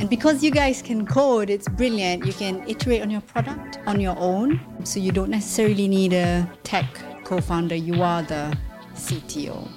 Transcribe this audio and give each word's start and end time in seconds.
And 0.00 0.08
because 0.08 0.42
you 0.42 0.50
guys 0.50 0.80
can 0.80 1.04
code, 1.06 1.50
it's 1.50 1.68
brilliant. 1.68 2.24
You 2.24 2.32
can 2.32 2.66
iterate 2.66 3.02
on 3.02 3.10
your 3.10 3.20
product 3.20 3.80
on 3.84 4.00
your 4.00 4.16
own. 4.18 4.58
So 4.82 4.98
you 4.98 5.12
don't 5.12 5.28
necessarily 5.28 5.88
need 5.88 6.14
a 6.14 6.50
tech 6.62 6.86
co 7.22 7.38
founder, 7.42 7.74
you 7.74 8.02
are 8.02 8.22
the 8.22 8.56
CTO. 8.94 9.68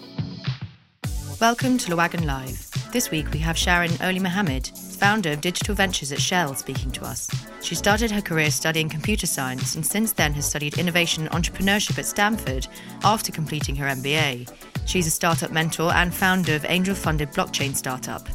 Welcome 1.41 1.77
to 1.77 1.89
Le 1.89 1.97
Wagon 1.97 2.25
Live. 2.25 2.69
This 2.93 3.11
week 3.11 3.33
we 3.33 3.39
have 3.39 3.57
Sharon 3.57 3.91
Oli 4.01 4.19
Mohammed, 4.19 4.67
founder 4.67 5.31
of 5.31 5.41
digital 5.41 5.75
ventures 5.75 6.13
at 6.13 6.21
Shell, 6.21 6.55
speaking 6.55 6.89
to 6.91 7.03
us. 7.03 7.29
She 7.61 7.75
started 7.75 8.09
her 8.09 8.21
career 8.21 8.49
studying 8.49 8.87
computer 8.87 9.27
science 9.27 9.75
and 9.75 9.85
since 9.85 10.13
then 10.13 10.31
has 10.35 10.45
studied 10.49 10.77
innovation 10.77 11.27
and 11.27 11.31
entrepreneurship 11.35 11.99
at 11.99 12.05
Stanford 12.05 12.65
after 13.03 13.33
completing 13.33 13.75
her 13.75 13.87
MBA. 13.87 14.49
She's 14.85 15.05
a 15.05 15.11
startup 15.11 15.51
mentor 15.51 15.91
and 15.91 16.13
founder 16.13 16.55
of 16.55 16.65
angel 16.69 16.95
funded 16.95 17.33
blockchain 17.33 17.75
startup. 17.75 18.25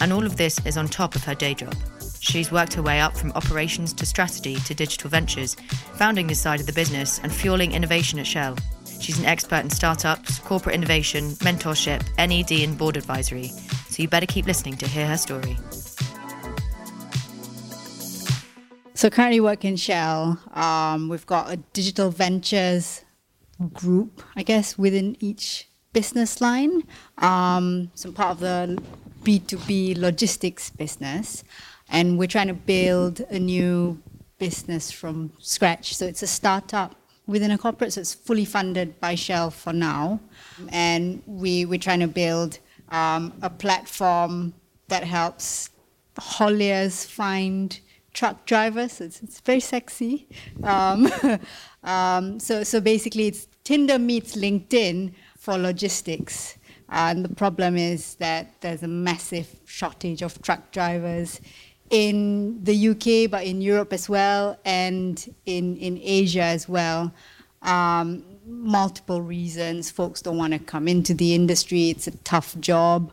And 0.00 0.12
all 0.12 0.24
of 0.24 0.36
this 0.36 0.64
is 0.64 0.76
on 0.76 0.88
top 0.88 1.14
of 1.14 1.24
her 1.24 1.34
day 1.34 1.54
job. 1.54 1.74
She's 2.20 2.50
worked 2.52 2.74
her 2.74 2.82
way 2.82 3.00
up 3.00 3.16
from 3.16 3.32
operations 3.32 3.92
to 3.94 4.06
strategy 4.06 4.56
to 4.56 4.74
digital 4.74 5.10
ventures, 5.10 5.54
founding 5.94 6.26
this 6.26 6.40
side 6.40 6.60
of 6.60 6.66
the 6.66 6.72
business 6.72 7.20
and 7.22 7.32
fueling 7.32 7.72
innovation 7.72 8.18
at 8.18 8.26
Shell. 8.26 8.56
She's 9.00 9.18
an 9.18 9.26
expert 9.26 9.60
in 9.60 9.70
startups, 9.70 10.38
corporate 10.40 10.74
innovation, 10.74 11.30
mentorship, 11.36 12.02
NED, 12.18 12.50
and 12.68 12.76
board 12.76 12.96
advisory. 12.96 13.48
So 13.88 14.02
you 14.02 14.08
better 14.08 14.26
keep 14.26 14.46
listening 14.46 14.76
to 14.78 14.88
hear 14.88 15.06
her 15.06 15.16
story. 15.16 15.56
So 18.94 19.10
currently 19.10 19.38
work 19.38 19.64
in 19.64 19.76
Shell. 19.76 20.40
Um, 20.54 21.08
we've 21.08 21.26
got 21.26 21.52
a 21.52 21.56
digital 21.72 22.10
ventures 22.10 23.04
group, 23.72 24.22
I 24.34 24.42
guess, 24.42 24.76
within 24.76 25.16
each 25.20 25.68
business 25.92 26.40
line. 26.40 26.82
Um, 27.18 27.90
so 27.94 28.10
part 28.10 28.32
of 28.32 28.40
the 28.40 28.82
B2B 29.28 29.98
logistics 29.98 30.70
business, 30.70 31.44
and 31.90 32.18
we're 32.18 32.28
trying 32.28 32.46
to 32.48 32.54
build 32.54 33.20
a 33.28 33.38
new 33.38 34.00
business 34.38 34.90
from 34.90 35.30
scratch. 35.38 35.94
So 35.94 36.06
it's 36.06 36.22
a 36.22 36.26
startup 36.26 36.94
within 37.26 37.50
a 37.50 37.58
corporate, 37.58 37.92
so 37.92 38.00
it's 38.00 38.14
fully 38.14 38.46
funded 38.46 38.98
by 39.00 39.14
Shell 39.14 39.50
for 39.50 39.74
now. 39.74 40.18
And 40.70 41.22
we, 41.26 41.66
we're 41.66 41.78
trying 41.78 42.00
to 42.00 42.08
build 42.08 42.58
um, 42.88 43.34
a 43.42 43.50
platform 43.50 44.54
that 44.88 45.04
helps 45.04 45.68
hauliers 46.18 47.04
find 47.04 47.78
truck 48.14 48.46
drivers. 48.46 48.98
It's, 48.98 49.22
it's 49.22 49.40
very 49.40 49.60
sexy. 49.60 50.26
Um, 50.62 51.06
um, 51.84 52.40
so, 52.40 52.64
so 52.64 52.80
basically, 52.80 53.26
it's 53.26 53.46
Tinder 53.62 53.98
meets 53.98 54.36
LinkedIn 54.36 55.12
for 55.36 55.58
logistics. 55.58 56.57
And 56.88 57.24
the 57.24 57.34
problem 57.34 57.76
is 57.76 58.14
that 58.16 58.60
there's 58.60 58.82
a 58.82 58.88
massive 58.88 59.60
shortage 59.66 60.22
of 60.22 60.40
truck 60.42 60.70
drivers 60.72 61.40
in 61.90 62.62
the 62.64 62.88
UK, 62.88 63.30
but 63.30 63.44
in 63.44 63.60
Europe 63.60 63.92
as 63.92 64.08
well, 64.08 64.58
and 64.64 65.34
in, 65.46 65.76
in 65.76 65.98
Asia 66.02 66.42
as 66.42 66.68
well. 66.68 67.12
Um, 67.62 68.24
multiple 68.46 69.20
reasons. 69.20 69.90
Folks 69.90 70.22
don't 70.22 70.36
want 70.36 70.52
to 70.52 70.58
come 70.58 70.88
into 70.88 71.14
the 71.14 71.34
industry, 71.34 71.90
it's 71.90 72.06
a 72.06 72.16
tough 72.18 72.58
job. 72.60 73.12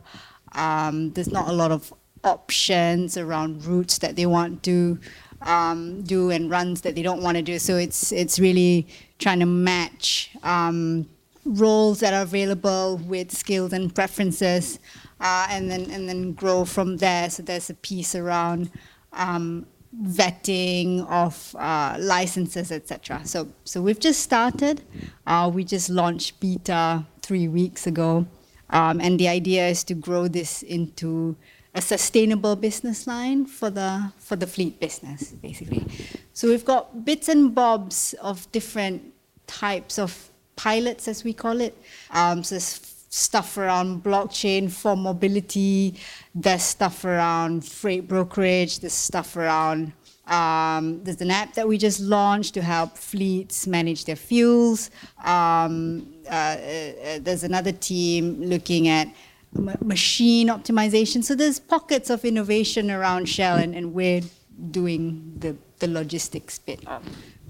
Um, 0.52 1.12
there's 1.12 1.32
not 1.32 1.48
a 1.48 1.52
lot 1.52 1.70
of 1.70 1.92
options 2.24 3.16
around 3.16 3.64
routes 3.64 3.98
that 3.98 4.16
they 4.16 4.26
want 4.26 4.62
to 4.64 4.98
um, 5.42 6.02
do 6.02 6.30
and 6.30 6.50
runs 6.50 6.80
that 6.80 6.94
they 6.94 7.02
don't 7.02 7.22
want 7.22 7.36
to 7.36 7.42
do. 7.42 7.58
So 7.58 7.76
it's, 7.76 8.10
it's 8.12 8.38
really 8.38 8.86
trying 9.18 9.40
to 9.40 9.46
match 9.46 10.30
um, 10.42 11.08
roles 11.46 12.00
that 12.00 12.12
are 12.12 12.22
available 12.22 12.98
with 12.98 13.30
skills 13.30 13.72
and 13.72 13.94
preferences 13.94 14.78
uh, 15.20 15.46
and 15.50 15.70
then 15.70 15.90
and 15.90 16.08
then 16.08 16.32
grow 16.32 16.64
from 16.64 16.98
there. 16.98 17.30
So 17.30 17.42
there's 17.42 17.70
a 17.70 17.74
piece 17.74 18.14
around 18.14 18.70
um, 19.12 19.66
vetting 20.02 21.08
of 21.08 21.54
uh, 21.58 21.96
licenses, 21.98 22.72
etc. 22.72 23.22
So 23.24 23.48
so 23.64 23.80
we've 23.80 24.00
just 24.00 24.20
started. 24.20 24.82
Uh, 25.26 25.50
we 25.52 25.64
just 25.64 25.88
launched 25.88 26.40
beta 26.40 27.06
three 27.22 27.48
weeks 27.48 27.86
ago, 27.86 28.26
um, 28.70 29.00
and 29.00 29.18
the 29.18 29.28
idea 29.28 29.68
is 29.68 29.84
to 29.84 29.94
grow 29.94 30.28
this 30.28 30.62
into 30.62 31.36
a 31.74 31.80
sustainable 31.80 32.56
business 32.56 33.06
line 33.06 33.46
for 33.46 33.70
the 33.70 34.12
for 34.18 34.36
the 34.36 34.46
fleet 34.46 34.80
business, 34.80 35.32
basically. 35.32 35.86
So 36.32 36.48
we've 36.48 36.64
got 36.64 37.04
bits 37.04 37.28
and 37.28 37.54
bobs 37.54 38.14
of 38.20 38.50
different 38.52 39.14
types 39.46 39.98
of 39.98 40.30
pilots, 40.56 41.08
as 41.08 41.24
we 41.24 41.32
call 41.32 41.60
it. 41.60 41.76
Um, 42.10 42.42
so 42.42 42.58
stuff 42.58 43.56
around 43.56 44.02
blockchain 44.02 44.70
for 44.70 44.96
mobility, 44.96 45.94
there's 46.34 46.62
stuff 46.62 47.04
around 47.04 47.64
freight 47.64 48.08
brokerage, 48.08 48.80
there's 48.80 48.92
stuff 48.92 49.36
around 49.36 49.92
um, 50.26 51.04
there's 51.04 51.20
an 51.20 51.30
app 51.30 51.54
that 51.54 51.68
we 51.68 51.78
just 51.78 52.00
launched 52.00 52.54
to 52.54 52.62
help 52.62 52.96
fleets 52.96 53.66
manage 53.66 54.06
their 54.06 54.16
fuels. 54.16 54.90
Um, 55.24 56.12
uh, 56.28 56.32
uh, 56.32 57.18
there's 57.20 57.44
another 57.44 57.70
team 57.70 58.42
looking 58.42 58.88
at 58.88 59.08
machine 59.52 60.48
optimization. 60.48 61.22
So 61.22 61.34
there's 61.34 61.60
pockets 61.60 62.10
of 62.10 62.24
innovation 62.24 62.90
around 62.90 63.28
Shell, 63.28 63.58
and, 63.58 63.74
and 63.74 63.94
we're 63.94 64.22
doing 64.70 65.34
the, 65.38 65.56
the 65.78 65.86
logistics 65.86 66.58
bit 66.58 66.80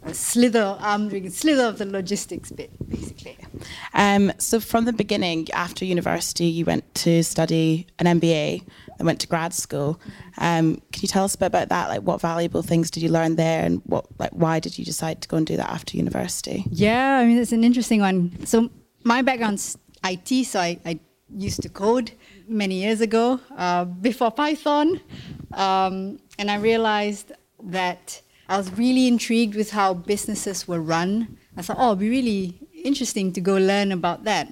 a 0.02 0.14
slither, 0.14 0.76
um, 0.80 1.08
doing 1.08 1.28
slither 1.30 1.64
of 1.64 1.78
the 1.78 1.86
logistics 1.86 2.50
bit, 2.50 2.70
basically. 2.88 3.36
Um, 3.94 4.32
so 4.38 4.60
from 4.60 4.84
the 4.84 4.92
beginning, 4.92 5.50
after 5.52 5.84
university, 5.84 6.46
you 6.46 6.64
went 6.64 6.94
to 6.96 7.22
study 7.22 7.86
an 7.98 8.20
MBA 8.20 8.62
and 8.98 9.06
went 9.06 9.20
to 9.20 9.26
grad 9.26 9.52
school. 9.52 10.00
Um, 10.38 10.76
can 10.92 11.02
you 11.02 11.08
tell 11.08 11.24
us 11.24 11.34
a 11.34 11.38
bit 11.38 11.46
about 11.46 11.68
that? 11.70 11.88
Like, 11.88 12.02
what 12.02 12.20
valuable 12.20 12.62
things 12.62 12.90
did 12.90 13.02
you 13.02 13.08
learn 13.08 13.36
there, 13.36 13.64
and 13.64 13.82
what, 13.84 14.06
like, 14.18 14.32
why 14.32 14.60
did 14.60 14.78
you 14.78 14.84
decide 14.84 15.22
to 15.22 15.28
go 15.28 15.36
and 15.36 15.46
do 15.46 15.56
that 15.56 15.68
after 15.68 15.96
university? 15.96 16.64
Yeah, 16.70 17.18
I 17.18 17.26
mean, 17.26 17.38
it's 17.38 17.52
an 17.52 17.64
interesting 17.64 18.00
one. 18.00 18.46
So 18.46 18.70
my 19.04 19.22
background's 19.22 19.76
IT, 20.04 20.46
so 20.46 20.60
I, 20.60 20.78
I 20.84 21.00
used 21.34 21.62
to 21.62 21.68
code 21.68 22.12
many 22.48 22.82
years 22.82 23.00
ago 23.00 23.40
uh, 23.56 23.84
before 23.84 24.30
Python, 24.30 25.00
um, 25.52 26.18
and 26.38 26.50
I 26.50 26.56
realized 26.56 27.32
that 27.64 28.20
I 28.48 28.56
was 28.56 28.70
really 28.72 29.08
intrigued 29.08 29.54
with 29.54 29.72
how 29.72 29.94
businesses 29.94 30.68
were 30.68 30.80
run. 30.80 31.36
I 31.56 31.62
thought, 31.62 31.76
oh, 31.80 31.88
it'd 31.88 31.98
be 31.98 32.08
really 32.08 32.58
interesting 32.84 33.32
to 33.32 33.40
go 33.40 33.56
learn 33.56 33.90
about 33.92 34.24
that. 34.24 34.48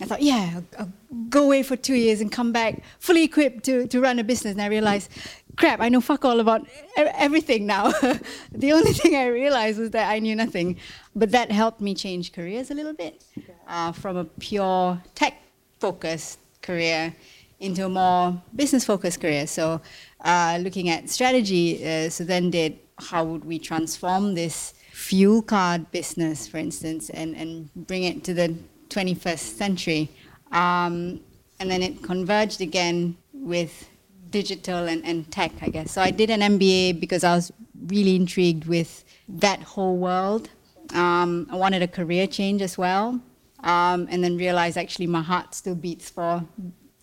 I 0.00 0.04
thought, 0.06 0.22
yeah, 0.22 0.54
I'll, 0.56 0.64
I'll 0.78 0.92
go 1.28 1.44
away 1.44 1.62
for 1.62 1.76
two 1.76 1.94
years 1.94 2.20
and 2.20 2.32
come 2.32 2.52
back 2.52 2.82
fully 2.98 3.24
equipped 3.24 3.64
to, 3.64 3.86
to 3.86 4.00
run 4.00 4.18
a 4.18 4.24
business. 4.24 4.52
And 4.52 4.62
I 4.62 4.66
realized, 4.66 5.10
crap, 5.56 5.80
I 5.80 5.88
know 5.88 6.00
fuck 6.00 6.24
all 6.24 6.40
about 6.40 6.66
everything 6.96 7.66
now. 7.66 7.90
the 8.52 8.72
only 8.72 8.92
thing 8.92 9.14
I 9.14 9.26
realized 9.26 9.78
was 9.78 9.90
that 9.90 10.10
I 10.10 10.18
knew 10.18 10.34
nothing. 10.34 10.76
But 11.14 11.30
that 11.32 11.52
helped 11.52 11.80
me 11.80 11.94
change 11.94 12.32
careers 12.32 12.70
a 12.70 12.74
little 12.74 12.94
bit 12.94 13.22
uh, 13.68 13.92
from 13.92 14.16
a 14.16 14.24
pure 14.24 15.00
tech 15.14 15.34
focused 15.78 16.38
career 16.62 17.14
into 17.58 17.84
a 17.84 17.88
more 17.88 18.40
business 18.54 18.84
focused 18.84 19.20
career. 19.20 19.46
So, 19.46 19.80
uh, 20.24 20.58
looking 20.60 20.88
at 20.88 21.10
strategy, 21.10 21.86
uh, 21.86 22.08
so 22.08 22.24
then 22.24 22.50
did 22.50 22.78
how 23.00 23.24
would 23.24 23.44
we 23.44 23.58
transform 23.58 24.34
this 24.34 24.74
fuel 24.92 25.42
card 25.42 25.90
business, 25.90 26.46
for 26.46 26.58
instance, 26.58 27.10
and, 27.10 27.34
and 27.36 27.72
bring 27.74 28.04
it 28.04 28.24
to 28.24 28.34
the 28.34 28.54
21st 28.88 29.38
century? 29.38 30.10
Um, 30.52 31.20
and 31.58 31.70
then 31.70 31.82
it 31.82 32.02
converged 32.02 32.60
again 32.60 33.16
with 33.32 33.88
digital 34.30 34.88
and, 34.88 35.04
and 35.04 35.30
tech, 35.30 35.52
I 35.60 35.68
guess. 35.68 35.92
So 35.92 36.00
I 36.00 36.10
did 36.10 36.30
an 36.30 36.40
MBA 36.40 37.00
because 37.00 37.24
I 37.24 37.34
was 37.34 37.52
really 37.86 38.16
intrigued 38.16 38.66
with 38.66 39.04
that 39.28 39.62
whole 39.62 39.96
world. 39.96 40.48
Um, 40.94 41.46
I 41.50 41.56
wanted 41.56 41.82
a 41.82 41.88
career 41.88 42.26
change 42.26 42.62
as 42.62 42.76
well, 42.76 43.20
um, 43.62 44.08
and 44.10 44.24
then 44.24 44.36
realized 44.36 44.76
actually 44.76 45.06
my 45.06 45.22
heart 45.22 45.54
still 45.54 45.74
beats 45.74 46.10
for 46.10 46.44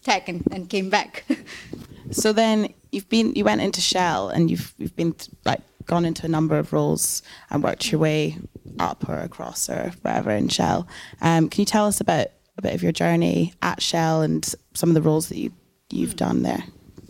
tech 0.04 0.28
and, 0.30 0.44
and 0.52 0.70
came 0.70 0.90
back. 0.90 1.26
so 2.12 2.34
then 2.34 2.74
you've 2.92 3.10
been 3.10 3.34
you 3.36 3.44
went 3.44 3.62
into 3.62 3.82
Shell 3.82 4.30
and 4.30 4.50
you've 4.50 4.74
you've 4.78 4.96
been 4.96 5.16
like 5.46 5.62
gone 5.88 6.06
into 6.06 6.26
a 6.26 6.30
number 6.30 6.58
of 6.58 6.74
roles 6.74 7.24
and 7.50 7.64
worked 7.64 7.92
your 7.92 8.00
way 8.00 8.38
up 8.80 9.08
or 9.08 9.18
across 9.18 9.70
or 9.70 9.92
wherever 10.02 10.32
in 10.32 10.50
Shell. 10.50 10.88
Um, 11.22 11.50
can 11.50 11.62
you 11.62 11.66
tell 11.66 11.88
us 11.88 12.00
about 12.00 12.28
a 12.58 12.62
bit 12.62 12.74
of 12.74 12.84
your 12.84 12.92
journey 12.92 13.54
at 13.62 13.82
Shell 13.82 14.22
and 14.22 14.46
some 14.74 14.90
of 14.90 14.94
the 14.94 15.02
roles 15.02 15.30
that 15.30 15.38
you 15.38 15.52
you've 15.90 16.16
done 16.16 16.44
there? 16.44 16.64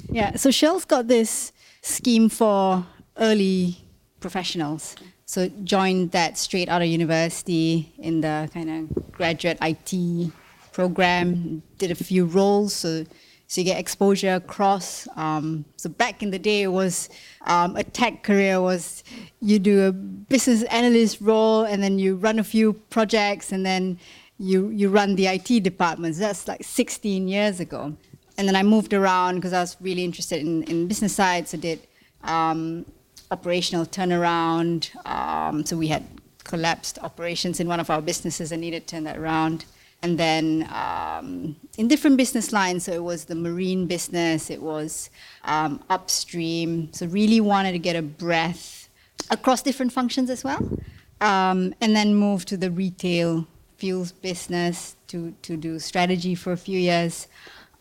Yeah, 0.09 0.35
so 0.35 0.51
Shell's 0.51 0.85
got 0.85 1.07
this 1.07 1.51
scheme 1.81 2.29
for 2.29 2.85
early 3.17 3.77
professionals. 4.19 4.95
So 5.25 5.49
joined 5.63 6.11
that 6.11 6.37
straight 6.37 6.69
out 6.69 6.81
of 6.81 6.87
university 6.87 7.91
in 7.97 8.21
the 8.21 8.49
kind 8.53 8.69
of 8.69 9.11
graduate 9.11 9.57
IT 9.61 10.31
program. 10.71 11.63
Did 11.77 11.91
a 11.91 11.95
few 11.95 12.25
roles. 12.25 12.73
So 12.73 13.05
so 13.47 13.61
you 13.61 13.65
get 13.65 13.79
exposure 13.79 14.35
across. 14.35 15.07
Um, 15.15 15.65
so 15.77 15.89
back 15.89 16.21
in 16.21 16.31
the 16.31 16.39
day, 16.39 16.63
it 16.63 16.71
was 16.71 17.09
um, 17.45 17.75
a 17.75 17.83
tech 17.83 18.23
career 18.23 18.61
was 18.61 19.03
you 19.41 19.57
do 19.57 19.87
a 19.87 19.91
business 19.91 20.63
analyst 20.63 21.21
role, 21.21 21.63
and 21.63 21.81
then 21.81 21.97
you 21.99 22.15
run 22.15 22.39
a 22.39 22.43
few 22.43 22.73
projects, 22.73 23.51
and 23.51 23.65
then 23.65 23.99
you 24.37 24.69
you 24.69 24.89
run 24.89 25.15
the 25.15 25.27
IT 25.27 25.63
departments. 25.63 26.19
That's 26.19 26.47
like 26.47 26.63
16 26.63 27.27
years 27.27 27.59
ago. 27.59 27.95
and 28.37 28.47
then 28.47 28.55
I 28.55 28.63
moved 28.63 28.93
around 28.93 29.35
because 29.35 29.53
I 29.53 29.61
was 29.61 29.75
really 29.81 30.03
interested 30.03 30.41
in, 30.41 30.63
in 30.63 30.87
business 30.87 31.15
sides. 31.15 31.51
So 31.51 31.57
did 31.57 31.79
um, 32.23 32.85
operational 33.31 33.85
turnaround. 33.85 34.95
Um, 35.05 35.65
so 35.65 35.75
we 35.75 35.87
had 35.87 36.05
collapsed 36.43 36.99
operations 36.99 37.59
in 37.59 37.67
one 37.67 37.79
of 37.79 37.89
our 37.89 38.01
businesses 38.01 38.51
and 38.51 38.61
needed 38.61 38.87
to 38.87 38.95
turn 38.95 39.03
that 39.05 39.17
around. 39.17 39.65
And 40.03 40.17
then 40.17 40.69
um, 40.73 41.55
in 41.77 41.87
different 41.87 42.17
business 42.17 42.53
lines, 42.53 42.83
so 42.85 42.91
it 42.91 43.03
was 43.03 43.25
the 43.25 43.35
marine 43.35 43.87
business, 43.87 44.49
it 44.49 44.61
was 44.61 45.09
um, 45.43 45.83
upstream. 45.89 46.89
So 46.93 47.07
really 47.07 47.41
wanted 47.41 47.71
to 47.71 47.79
get 47.79 47.95
a 47.95 48.01
breath 48.01 48.89
across 49.31 49.61
different 49.61 49.91
functions 49.91 50.29
as 50.29 50.43
well. 50.43 50.59
Um, 51.19 51.73
and 51.81 51.95
then 51.95 52.13
moved 52.13 52.47
to 52.49 52.57
the 52.57 52.69
retail 52.69 53.47
fuels 53.77 54.11
business 54.11 54.95
to, 55.07 55.33
to 55.41 55.57
do 55.57 55.79
strategy 55.79 56.35
for 56.35 56.51
a 56.51 56.57
few 56.57 56.79
years. 56.79 57.27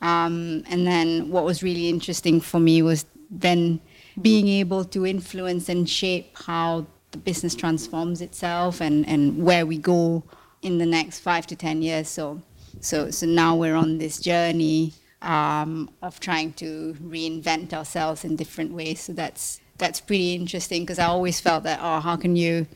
Um, 0.01 0.65
and 0.69 0.87
then 0.87 1.31
what 1.31 1.45
was 1.45 1.63
really 1.63 1.89
interesting 1.89 2.41
for 2.41 2.61
me 2.61 2.83
was 2.83 3.05
then 3.31 3.81
being 4.21 4.49
able 4.49 4.85
to 4.85 5.07
influence 5.07 5.69
and 5.69 5.89
shape 5.89 6.31
how 6.35 6.87
the 7.11 7.19
business 7.19 7.55
transforms 7.55 8.21
itself 8.21 8.81
and, 8.81 9.07
and 9.07 9.43
where 9.43 9.67
we 9.67 9.79
go 9.79 10.23
in 10.67 10.79
the 10.79 10.87
next 10.87 11.21
five 11.21 11.47
to 11.47 11.57
ten 11.57 11.81
years. 11.81 12.09
So, 12.09 12.43
so, 12.81 13.11
so 13.11 13.25
now 13.25 13.55
we're 13.55 13.77
on 13.77 13.99
this 13.99 14.19
journey 14.19 14.93
um, 15.23 15.89
of 16.03 16.19
trying 16.19 16.53
to 16.55 16.97
reinvent 17.03 17.73
ourselves 17.73 18.25
in 18.25 18.35
different 18.37 18.73
ways. 18.73 19.01
So 19.01 19.13
that's 19.13 19.61
that's 19.79 20.01
pretty 20.01 20.35
interesting 20.35 20.83
because 20.83 20.99
I 20.99 21.07
always 21.07 21.39
felt 21.41 21.63
that 21.65 21.79
oh, 21.81 22.01
how 22.01 22.17
can 22.17 22.35
you? 22.37 22.67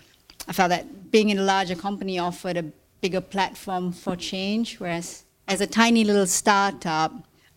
I 0.49 0.53
felt 0.53 0.71
that 0.71 1.11
being 1.11 1.31
in 1.31 1.39
a 1.39 1.43
larger 1.43 1.75
company 1.75 2.19
offered 2.19 2.57
a 2.57 2.65
bigger 3.01 3.21
platform 3.21 3.93
for 3.93 4.15
change, 4.17 4.79
whereas 4.79 5.25
as 5.49 5.61
a 5.61 5.67
tiny 5.67 6.05
little 6.05 6.27
startup, 6.27 7.13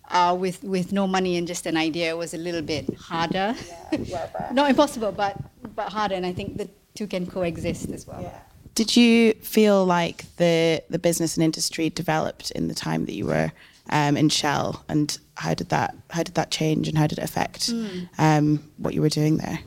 uh, 0.09 0.35
with 0.37 0.63
with 0.63 0.91
no 0.91 1.05
money 1.07 1.37
and 1.37 1.47
just 1.47 1.65
an 1.67 1.77
idea 1.77 2.17
was 2.17 2.33
a 2.33 2.37
little 2.37 2.61
bit 2.61 2.85
harder. 2.95 3.55
Yeah, 3.91 4.27
Not 4.51 4.69
impossible, 4.71 5.11
but 5.11 5.37
but 5.75 5.91
harder. 5.91 6.15
And 6.15 6.25
I 6.25 6.33
think 6.33 6.57
the 6.57 6.67
two 6.95 7.07
can 7.07 7.25
coexist 7.27 7.89
as 7.91 8.07
well. 8.07 8.21
Yeah. 8.21 8.39
Did 8.75 8.95
you 8.95 9.33
feel 9.33 9.85
like 9.85 10.25
the 10.37 10.83
the 10.89 10.99
business 10.99 11.37
and 11.37 11.43
industry 11.43 11.89
developed 11.89 12.51
in 12.51 12.67
the 12.67 12.73
time 12.73 13.05
that 13.05 13.13
you 13.13 13.25
were 13.25 13.51
um, 13.89 14.17
in 14.17 14.29
Shell, 14.29 14.83
and 14.89 15.17
how 15.35 15.53
did 15.53 15.69
that 15.69 15.95
how 16.09 16.23
did 16.23 16.35
that 16.35 16.51
change, 16.51 16.87
and 16.87 16.97
how 16.97 17.07
did 17.07 17.19
it 17.19 17.23
affect 17.23 17.71
mm. 17.71 18.07
um, 18.17 18.63
what 18.77 18.93
you 18.93 19.01
were 19.01 19.09
doing 19.09 19.37
there? 19.37 19.59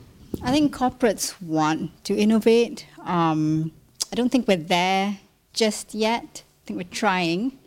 I 0.43 0.51
think 0.51 0.75
corporates 0.75 1.41
want 1.41 2.03
to 2.05 2.15
innovate. 2.15 2.85
Um, 3.03 3.71
I 4.11 4.15
don't 4.15 4.29
think 4.29 4.47
we're 4.47 4.57
there 4.57 5.19
just 5.53 5.93
yet. 5.93 6.43
I 6.63 6.67
think 6.67 6.77
we're 6.77 6.91
trying 6.91 7.57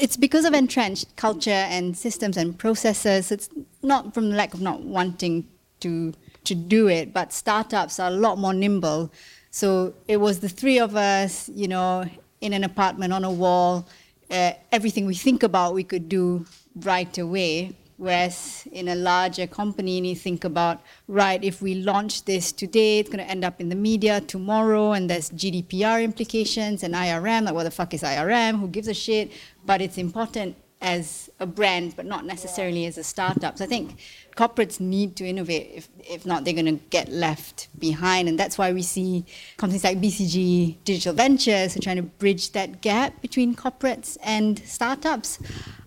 it's 0.00 0.16
because 0.16 0.44
of 0.44 0.54
entrenched 0.54 1.16
culture 1.16 1.50
and 1.50 1.96
systems 1.96 2.36
and 2.36 2.58
processes. 2.58 3.32
It's 3.32 3.48
not 3.82 4.14
from 4.14 4.30
the 4.30 4.36
lack 4.36 4.54
of 4.54 4.60
not 4.60 4.82
wanting 4.82 5.48
to 5.80 6.14
to 6.44 6.54
do 6.54 6.88
it, 6.88 7.12
but 7.12 7.32
startups 7.32 8.00
are 8.00 8.08
a 8.08 8.14
lot 8.14 8.38
more 8.38 8.54
nimble. 8.54 9.12
So 9.58 9.92
it 10.06 10.18
was 10.18 10.38
the 10.38 10.48
three 10.48 10.78
of 10.78 10.94
us, 10.94 11.48
you 11.48 11.66
know, 11.66 12.08
in 12.40 12.52
an 12.52 12.62
apartment 12.62 13.12
on 13.12 13.24
a 13.24 13.32
wall. 13.32 13.88
Uh, 14.30 14.52
everything 14.70 15.04
we 15.04 15.16
think 15.16 15.42
about, 15.42 15.74
we 15.74 15.82
could 15.82 16.08
do 16.08 16.46
right 16.76 17.18
away. 17.18 17.74
Whereas 17.96 18.68
in 18.70 18.86
a 18.86 18.94
larger 18.94 19.48
company, 19.48 19.98
you 19.98 20.14
think 20.14 20.44
about, 20.44 20.80
right, 21.08 21.42
if 21.42 21.60
we 21.60 21.74
launch 21.74 22.24
this 22.24 22.52
today, 22.52 23.00
it's 23.00 23.10
going 23.10 23.18
to 23.18 23.28
end 23.28 23.44
up 23.44 23.60
in 23.60 23.68
the 23.68 23.74
media 23.74 24.20
tomorrow, 24.20 24.92
and 24.92 25.10
there's 25.10 25.30
GDPR 25.30 26.04
implications 26.04 26.84
and 26.84 26.94
IRM. 26.94 27.46
Like, 27.46 27.54
what 27.54 27.64
the 27.64 27.72
fuck 27.72 27.92
is 27.92 28.04
IRM? 28.04 28.60
Who 28.60 28.68
gives 28.68 28.86
a 28.86 28.94
shit? 28.94 29.32
But 29.66 29.82
it's 29.82 29.98
important 29.98 30.54
as 30.80 31.28
a 31.40 31.46
brand, 31.46 31.96
but 31.96 32.06
not 32.06 32.24
necessarily 32.24 32.86
as 32.86 32.98
a 32.98 33.04
startup. 33.04 33.58
So 33.58 33.64
I 33.64 33.66
think 33.66 33.98
corporates 34.36 34.78
need 34.78 35.16
to 35.16 35.26
innovate. 35.26 35.70
If, 35.74 35.88
if 35.98 36.24
not, 36.24 36.44
they're 36.44 36.54
going 36.54 36.66
to 36.66 36.84
get 36.90 37.08
left 37.08 37.68
behind. 37.78 38.28
And 38.28 38.38
that's 38.38 38.56
why 38.56 38.72
we 38.72 38.82
see 38.82 39.24
companies 39.56 39.84
like 39.84 40.00
BCG 40.00 40.76
Digital 40.84 41.14
Ventures 41.14 41.76
are 41.76 41.80
trying 41.80 41.96
to 41.96 42.02
bridge 42.02 42.52
that 42.52 42.80
gap 42.80 43.20
between 43.20 43.56
corporates 43.56 44.16
and 44.22 44.58
startups. 44.60 45.38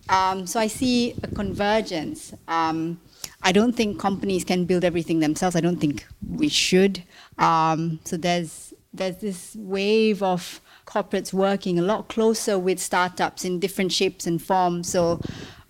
Um, 0.09 0.45
so 0.45 0.59
I 0.59 0.67
see 0.67 1.15
a 1.23 1.27
convergence. 1.27 2.33
Um, 2.47 2.99
I 3.43 3.51
don't 3.51 3.73
think 3.73 3.99
companies 3.99 4.43
can 4.43 4.65
build 4.65 4.83
everything 4.83 5.19
themselves. 5.19 5.55
I 5.55 5.61
don't 5.61 5.79
think 5.79 6.05
we 6.29 6.49
should. 6.49 7.03
Um, 7.37 7.99
so 8.03 8.17
there's 8.17 8.73
there's 8.93 9.17
this 9.17 9.55
wave 9.55 10.21
of 10.21 10.59
corporates 10.91 11.31
working 11.31 11.79
a 11.79 11.81
lot 11.81 12.09
closer 12.09 12.59
with 12.59 12.79
startups 12.79 13.45
in 13.45 13.59
different 13.59 13.91
shapes 13.91 14.27
and 14.27 14.41
forms. 14.41 14.89
So 14.89 15.21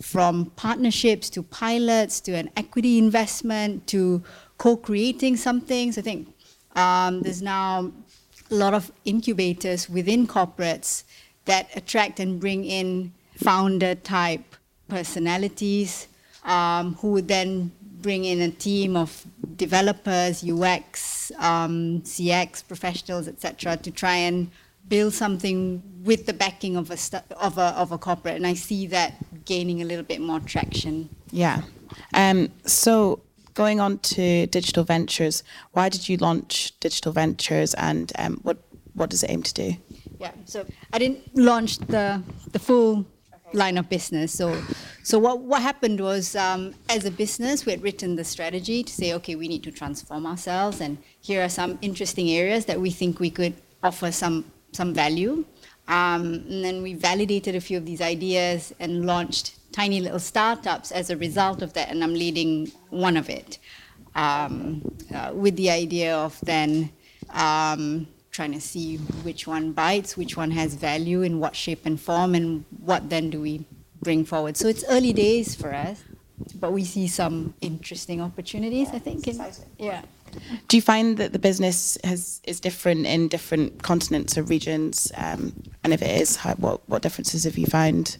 from 0.01 0.45
partnerships 0.55 1.29
to 1.31 1.43
pilots 1.43 2.19
to 2.21 2.31
an 2.33 2.49
equity 2.57 2.97
investment 2.97 3.85
to 3.87 4.23
co-creating 4.57 5.37
something. 5.37 5.91
So 5.91 6.01
I 6.01 6.03
think 6.03 6.33
um, 6.75 7.21
there's 7.21 7.41
now 7.41 7.91
a 8.49 8.55
lot 8.55 8.73
of 8.73 8.91
incubators 9.05 9.89
within 9.89 10.27
corporates 10.27 11.03
that 11.45 11.69
attract 11.75 12.19
and 12.19 12.39
bring 12.39 12.65
in 12.65 13.13
founder 13.35 13.95
type 13.95 14.55
personalities 14.87 16.07
um, 16.43 16.95
who 16.95 17.11
would 17.11 17.27
then 17.27 17.71
bring 18.01 18.25
in 18.25 18.41
a 18.41 18.49
team 18.49 18.95
of 18.95 19.25
developers, 19.55 20.43
UX, 20.43 21.31
um, 21.37 22.01
CX 22.01 22.67
professionals, 22.67 23.27
etc., 23.27 23.77
to 23.77 23.91
try 23.91 24.15
and 24.15 24.49
build 24.91 25.13
something 25.13 25.81
with 26.03 26.25
the 26.25 26.33
backing 26.33 26.75
of 26.75 26.91
a, 26.91 26.97
of 27.47 27.57
a 27.57 27.67
of 27.83 27.91
a 27.91 27.97
corporate. 27.97 28.35
And 28.35 28.45
I 28.45 28.55
see 28.55 28.87
that 28.87 29.11
gaining 29.45 29.81
a 29.81 29.85
little 29.85 30.07
bit 30.13 30.21
more 30.29 30.41
traction. 30.53 31.09
Yeah. 31.31 31.61
Um, 32.13 32.49
so 32.65 32.91
going 33.53 33.79
on 33.79 33.99
to 34.15 34.47
digital 34.47 34.83
ventures, 34.83 35.43
why 35.71 35.89
did 35.89 36.03
you 36.09 36.17
launch 36.17 36.77
digital 36.79 37.13
ventures, 37.13 37.73
and 37.75 38.11
um, 38.19 38.33
what 38.43 38.57
what 38.93 39.09
does 39.09 39.23
it 39.23 39.29
aim 39.31 39.43
to 39.43 39.53
do? 39.53 39.69
Yeah. 40.19 40.33
So 40.45 40.65
I 40.93 40.99
didn't 40.99 41.21
launch 41.35 41.71
the 41.77 42.21
the 42.51 42.59
full 42.59 43.05
line 43.53 43.77
of 43.77 43.89
business. 43.89 44.31
So, 44.31 44.45
so 45.03 45.19
what, 45.19 45.39
what 45.39 45.61
happened 45.61 45.99
was, 45.99 46.35
um, 46.37 46.73
as 46.87 47.03
a 47.03 47.11
business, 47.11 47.65
we 47.65 47.73
had 47.73 47.83
written 47.83 48.15
the 48.15 48.23
strategy 48.23 48.81
to 48.81 48.93
say, 48.93 49.13
okay, 49.15 49.35
we 49.35 49.49
need 49.49 49.63
to 49.63 49.71
transform 49.71 50.25
ourselves, 50.25 50.79
and 50.81 50.97
here 51.19 51.43
are 51.43 51.49
some 51.49 51.77
interesting 51.81 52.29
areas 52.29 52.65
that 52.65 52.79
we 52.79 52.91
think 52.91 53.19
we 53.19 53.29
could 53.29 53.53
offer 53.83 54.09
some 54.11 54.45
some 54.71 54.93
value. 54.93 55.45
Um, 55.87 56.45
and 56.47 56.63
then 56.63 56.81
we 56.81 56.93
validated 56.93 57.55
a 57.55 57.61
few 57.61 57.77
of 57.77 57.85
these 57.85 58.01
ideas 58.01 58.73
and 58.79 59.05
launched 59.05 59.55
tiny 59.71 59.99
little 59.99 60.19
startups 60.19 60.91
as 60.91 61.09
a 61.09 61.17
result 61.17 61.61
of 61.61 61.73
that, 61.73 61.89
and 61.89 62.03
I'm 62.03 62.13
leading 62.13 62.71
one 62.89 63.17
of 63.17 63.29
it, 63.29 63.57
um, 64.15 64.81
uh, 65.13 65.31
with 65.33 65.55
the 65.55 65.69
idea 65.69 66.15
of 66.15 66.39
then 66.41 66.91
um, 67.29 68.07
trying 68.31 68.51
to 68.53 68.61
see 68.61 68.97
which 69.23 69.47
one 69.47 69.71
bites, 69.71 70.15
which 70.15 70.37
one 70.37 70.51
has 70.51 70.75
value, 70.75 71.21
in 71.21 71.39
what 71.39 71.55
shape 71.55 71.85
and 71.85 71.99
form, 71.99 72.35
and 72.35 72.65
what 72.83 73.09
then 73.09 73.29
do 73.29 73.41
we 73.41 73.65
bring 74.01 74.25
forward. 74.25 74.57
So 74.57 74.67
it's 74.67 74.83
early 74.89 75.13
days 75.13 75.55
for 75.55 75.73
us, 75.73 76.03
but 76.55 76.73
we 76.73 76.83
see 76.83 77.07
some 77.07 77.53
interesting 77.61 78.21
opportunities. 78.21 78.89
Yeah, 78.89 78.95
I 78.95 78.99
think. 78.99 79.27
In, 79.27 79.41
yeah. 79.77 80.01
Do 80.67 80.77
you 80.77 80.81
find 80.81 81.17
that 81.17 81.33
the 81.33 81.39
business 81.39 81.97
has 82.03 82.41
is 82.43 82.59
different 82.59 83.05
in 83.05 83.27
different 83.27 83.83
continents 83.83 84.37
or 84.37 84.43
regions? 84.43 85.11
Um, 85.15 85.53
and 85.83 85.93
if 85.93 86.01
it 86.01 86.21
is, 86.21 86.37
how, 86.37 86.55
what 86.55 86.87
what 86.89 87.01
differences 87.01 87.43
have 87.43 87.57
you 87.57 87.65
found? 87.65 88.17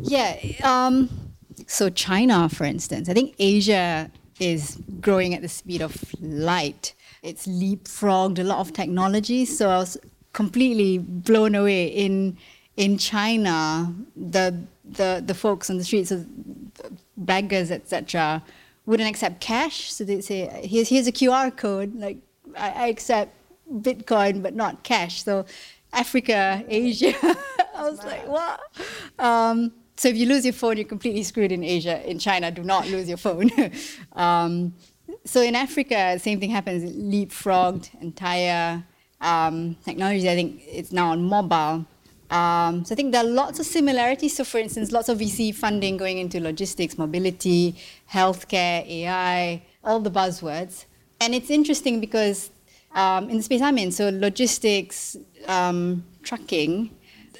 Yeah. 0.00 0.36
Um, 0.62 1.08
so 1.66 1.90
China, 1.90 2.48
for 2.48 2.64
instance, 2.64 3.08
I 3.08 3.14
think 3.14 3.34
Asia 3.38 4.10
is 4.38 4.78
growing 5.00 5.34
at 5.34 5.42
the 5.42 5.48
speed 5.48 5.82
of 5.82 6.04
light 6.20 6.94
it's 7.22 7.46
leapfrogged 7.46 8.38
a 8.38 8.44
lot 8.44 8.58
of 8.58 8.72
technology. 8.72 9.44
So 9.44 9.70
I 9.70 9.78
was 9.78 9.98
completely 10.32 10.98
blown 10.98 11.54
away 11.54 11.86
in 11.86 12.36
in 12.76 12.98
China. 12.98 13.94
The 14.16 14.58
the 14.84 15.22
the 15.24 15.34
folks 15.34 15.70
on 15.70 15.78
the 15.78 15.84
streets, 15.84 16.10
of 16.10 16.26
beggars, 17.16 17.70
etc., 17.70 18.42
wouldn't 18.88 19.08
accept 19.08 19.40
cash. 19.40 19.92
So 19.92 20.02
they 20.02 20.20
say, 20.20 20.48
"Here's 20.64 20.88
here's 20.88 21.06
a 21.06 21.12
QR 21.12 21.54
code. 21.54 21.94
Like 21.94 22.18
I, 22.56 22.70
I 22.70 22.86
accept 22.88 23.36
Bitcoin, 23.70 24.42
but 24.42 24.54
not 24.54 24.82
cash." 24.82 25.22
So 25.22 25.44
Africa, 25.92 26.64
Asia. 26.68 27.14
I 27.74 27.82
was 27.88 28.02
like, 28.04 28.26
what? 28.26 28.60
Um, 29.18 29.72
so 29.96 30.08
if 30.08 30.16
you 30.16 30.26
lose 30.26 30.44
your 30.44 30.54
phone, 30.54 30.76
you're 30.76 30.86
completely 30.86 31.22
screwed 31.22 31.52
in 31.52 31.62
Asia. 31.62 32.08
In 32.08 32.18
China, 32.18 32.50
do 32.50 32.62
not 32.62 32.88
lose 32.88 33.08
your 33.08 33.18
phone. 33.18 33.50
um, 34.12 34.74
so 35.24 35.42
in 35.42 35.54
Africa, 35.54 36.12
the 36.14 36.18
same 36.18 36.40
thing 36.40 36.50
happens. 36.50 36.82
Leapfrogged 36.90 37.90
entire 38.00 38.84
um, 39.20 39.76
technology. 39.84 40.28
I 40.28 40.34
think 40.34 40.62
it's 40.66 40.92
now 40.92 41.10
on 41.10 41.22
mobile. 41.22 41.86
Um, 42.30 42.84
so 42.84 42.94
I 42.94 42.96
think 42.96 43.12
there 43.12 43.24
are 43.24 43.28
lots 43.28 43.58
of 43.58 43.66
similarities. 43.66 44.36
So 44.36 44.44
for 44.44 44.58
instance, 44.58 44.92
lots 44.92 45.08
of 45.08 45.18
VC 45.18 45.54
funding 45.54 45.96
going 45.96 46.18
into 46.18 46.40
logistics, 46.40 46.98
mobility, 46.98 47.74
healthcare, 48.12 48.86
AI, 48.86 49.62
all 49.82 50.00
the 50.00 50.10
buzzwords. 50.10 50.84
And 51.20 51.34
it's 51.34 51.50
interesting 51.50 52.00
because 52.00 52.50
um, 52.94 53.30
in 53.30 53.38
the 53.38 53.42
space 53.42 53.62
I'm 53.62 53.78
in, 53.78 53.90
so 53.90 54.10
logistics, 54.10 55.16
um, 55.46 56.04
trucking, 56.22 56.94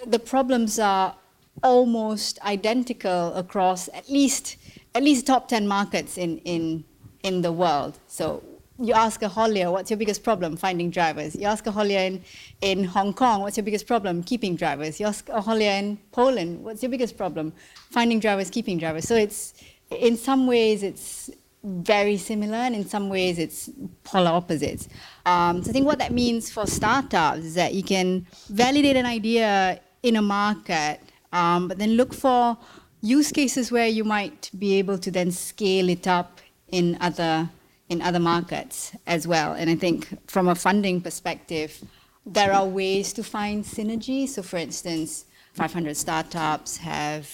the 0.06 0.18
problems 0.18 0.78
are 0.78 1.14
almost 1.62 2.40
identical 2.42 3.34
across 3.34 3.88
at 3.88 4.08
least 4.08 4.56
at 4.94 5.02
least 5.02 5.26
top 5.26 5.48
10 5.48 5.68
markets 5.68 6.16
in, 6.18 6.38
in, 6.38 6.84
in 7.22 7.42
the 7.42 7.52
world. 7.52 7.98
So 8.06 8.42
you 8.80 8.94
ask 8.94 9.22
a 9.22 9.28
haulier, 9.28 9.72
what's 9.72 9.90
your 9.90 9.96
biggest 9.96 10.22
problem? 10.22 10.56
Finding 10.56 10.90
drivers. 10.90 11.34
You 11.34 11.46
ask 11.46 11.66
a 11.66 11.72
haulier 11.72 12.06
in, 12.06 12.24
in 12.60 12.84
Hong 12.84 13.12
Kong, 13.12 13.42
what's 13.42 13.56
your 13.56 13.64
biggest 13.64 13.86
problem? 13.86 14.22
Keeping 14.22 14.54
drivers. 14.54 15.00
You 15.00 15.06
ask 15.06 15.28
a 15.28 15.40
haulier 15.40 15.78
in 15.78 15.98
Poland, 16.12 16.62
what's 16.62 16.82
your 16.82 16.90
biggest 16.90 17.16
problem? 17.16 17.52
Finding 17.90 18.20
drivers, 18.20 18.50
keeping 18.50 18.78
drivers. 18.78 19.06
So 19.06 19.16
it's, 19.16 19.54
in 19.90 20.16
some 20.16 20.46
ways, 20.46 20.82
it's 20.82 21.30
very 21.64 22.16
similar, 22.16 22.56
and 22.56 22.74
in 22.74 22.86
some 22.86 23.08
ways, 23.08 23.38
it's 23.38 23.68
polar 24.04 24.30
opposites. 24.30 24.88
Um, 25.26 25.64
so 25.64 25.70
I 25.70 25.72
think 25.72 25.86
what 25.86 25.98
that 25.98 26.12
means 26.12 26.50
for 26.50 26.66
startups 26.66 27.40
is 27.40 27.54
that 27.54 27.74
you 27.74 27.82
can 27.82 28.26
validate 28.48 28.96
an 28.96 29.06
idea 29.06 29.80
in 30.04 30.16
a 30.16 30.22
market, 30.22 31.00
um, 31.32 31.66
but 31.66 31.78
then 31.78 31.90
look 31.96 32.14
for 32.14 32.56
use 33.00 33.32
cases 33.32 33.72
where 33.72 33.88
you 33.88 34.04
might 34.04 34.50
be 34.58 34.74
able 34.74 34.98
to 34.98 35.10
then 35.10 35.30
scale 35.32 35.88
it 35.88 36.06
up 36.06 36.40
in 36.70 36.96
other 37.00 37.48
in 37.88 38.02
other 38.02 38.18
markets 38.20 38.92
as 39.06 39.26
well. 39.26 39.52
And 39.52 39.70
I 39.70 39.74
think 39.74 40.30
from 40.30 40.48
a 40.48 40.54
funding 40.54 41.00
perspective, 41.00 41.82
there 42.26 42.52
are 42.52 42.66
ways 42.66 43.12
to 43.14 43.22
find 43.22 43.64
synergy. 43.64 44.28
So, 44.28 44.42
for 44.42 44.58
instance, 44.58 45.24
500 45.54 45.96
startups 45.96 46.76
have 46.78 47.28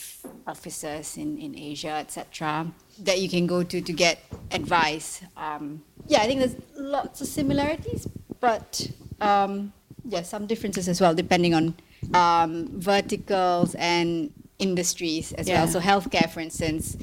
offices 0.47 1.17
in, 1.17 1.37
in 1.39 1.59
Asia, 1.59 1.91
etc., 1.91 2.67
that 3.01 3.21
you 3.21 3.29
can 3.29 3.47
go 3.47 3.63
to 3.65 3.81
to 3.81 3.93
get 3.93 4.21
advice. 4.53 5.21
Um, 5.37 5.83
yeah, 6.07 6.23
I 6.23 6.27
think 6.27 6.41
there's 6.41 6.57
lots 6.77 7.21
of 7.21 7.27
similarities, 7.27 8.07
but 8.41 8.89
um, 9.21 9.73
yeah, 10.05 10.23
some 10.23 10.47
differences 10.47 10.89
as 10.89 11.01
well, 11.01 11.15
depending 11.15 11.55
on 11.55 11.75
um, 12.15 12.69
verticals 12.81 13.75
and 13.75 14.33
industries 14.59 15.33
as 15.33 15.49
yeah. 15.49 15.65
well. 15.65 15.69
So, 15.69 15.81
healthcare, 15.81 16.31
for 16.31 16.41
instance, 16.41 16.97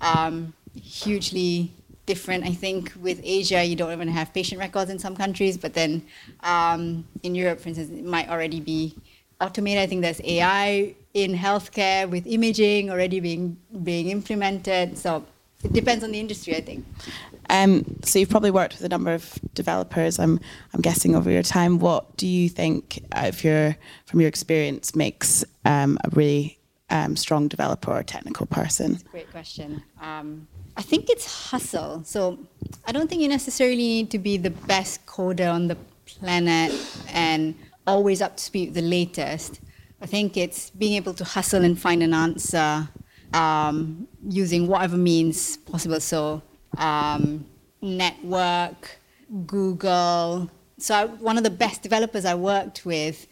um, 0.00 0.54
hugely 0.74 1.72
different. 2.06 2.44
I 2.44 2.52
think 2.52 2.92
with 3.00 3.20
Asia, 3.22 3.64
you 3.64 3.76
don't 3.76 3.92
even 3.92 4.08
have 4.08 4.32
patient 4.32 4.60
records 4.60 4.90
in 4.90 4.98
some 4.98 5.16
countries, 5.16 5.56
but 5.56 5.74
then 5.74 6.04
um, 6.40 7.04
in 7.22 7.34
Europe, 7.34 7.60
for 7.60 7.68
instance, 7.68 7.90
it 7.90 8.04
might 8.04 8.28
already 8.28 8.60
be 8.60 8.94
automated. 9.40 9.82
I 9.82 9.86
think 9.86 10.02
there's 10.02 10.20
AI 10.22 10.94
in 11.14 11.34
healthcare 11.34 12.08
with 12.08 12.26
imaging 12.26 12.90
already 12.90 13.20
being 13.20 13.56
being 13.82 14.08
implemented. 14.08 14.98
So 14.98 15.24
it 15.62 15.72
depends 15.72 16.04
on 16.04 16.12
the 16.12 16.20
industry, 16.20 16.56
I 16.56 16.60
think. 16.60 16.84
Um, 17.50 17.84
so 18.02 18.18
you've 18.18 18.30
probably 18.30 18.50
worked 18.50 18.74
with 18.74 18.84
a 18.84 18.88
number 18.88 19.12
of 19.12 19.38
developers. 19.54 20.18
I'm 20.18 20.40
I'm 20.72 20.80
guessing 20.80 21.14
over 21.14 21.30
your 21.30 21.42
time. 21.42 21.78
What 21.78 22.16
do 22.16 22.26
you 22.26 22.48
think, 22.48 23.04
if 23.16 23.44
you're 23.44 23.76
from 24.06 24.20
your 24.20 24.28
experience, 24.28 24.94
makes 24.94 25.44
um, 25.64 25.98
a 26.04 26.10
really 26.10 26.58
um, 26.90 27.16
strong 27.16 27.48
developer 27.48 27.90
or 27.90 28.02
technical 28.02 28.46
person? 28.46 28.98
Great 29.10 29.30
question. 29.30 29.82
Um, 30.00 30.46
I 30.76 30.82
think 30.82 31.08
it's 31.08 31.50
hustle. 31.50 32.02
So 32.04 32.38
I 32.86 32.92
don't 32.92 33.08
think 33.08 33.22
you 33.22 33.28
necessarily 33.28 33.76
need 33.76 34.10
to 34.10 34.18
be 34.18 34.36
the 34.36 34.50
best 34.50 35.06
coder 35.06 35.52
on 35.52 35.68
the 35.68 35.76
planet 36.06 36.72
and 37.08 37.54
always 37.86 38.20
up 38.20 38.36
to 38.36 38.42
speed 38.42 38.68
with 38.68 38.76
the 38.76 38.82
latest. 38.82 39.60
I 40.00 40.06
think 40.06 40.36
it's 40.36 40.70
being 40.70 40.94
able 40.94 41.14
to 41.14 41.24
hustle 41.24 41.64
and 41.64 41.78
find 41.78 42.02
an 42.02 42.12
answer 42.12 42.88
um, 43.32 44.06
using 44.28 44.66
whatever 44.66 44.96
means 44.96 45.56
possible. 45.58 46.00
So 46.00 46.42
um, 46.76 47.46
network, 47.80 48.98
Google. 49.46 50.50
So 50.78 50.94
I, 50.94 51.04
one 51.06 51.38
of 51.38 51.44
the 51.44 51.50
best 51.50 51.82
developers 51.82 52.24
I 52.24 52.34
worked 52.34 52.84
with 52.84 53.26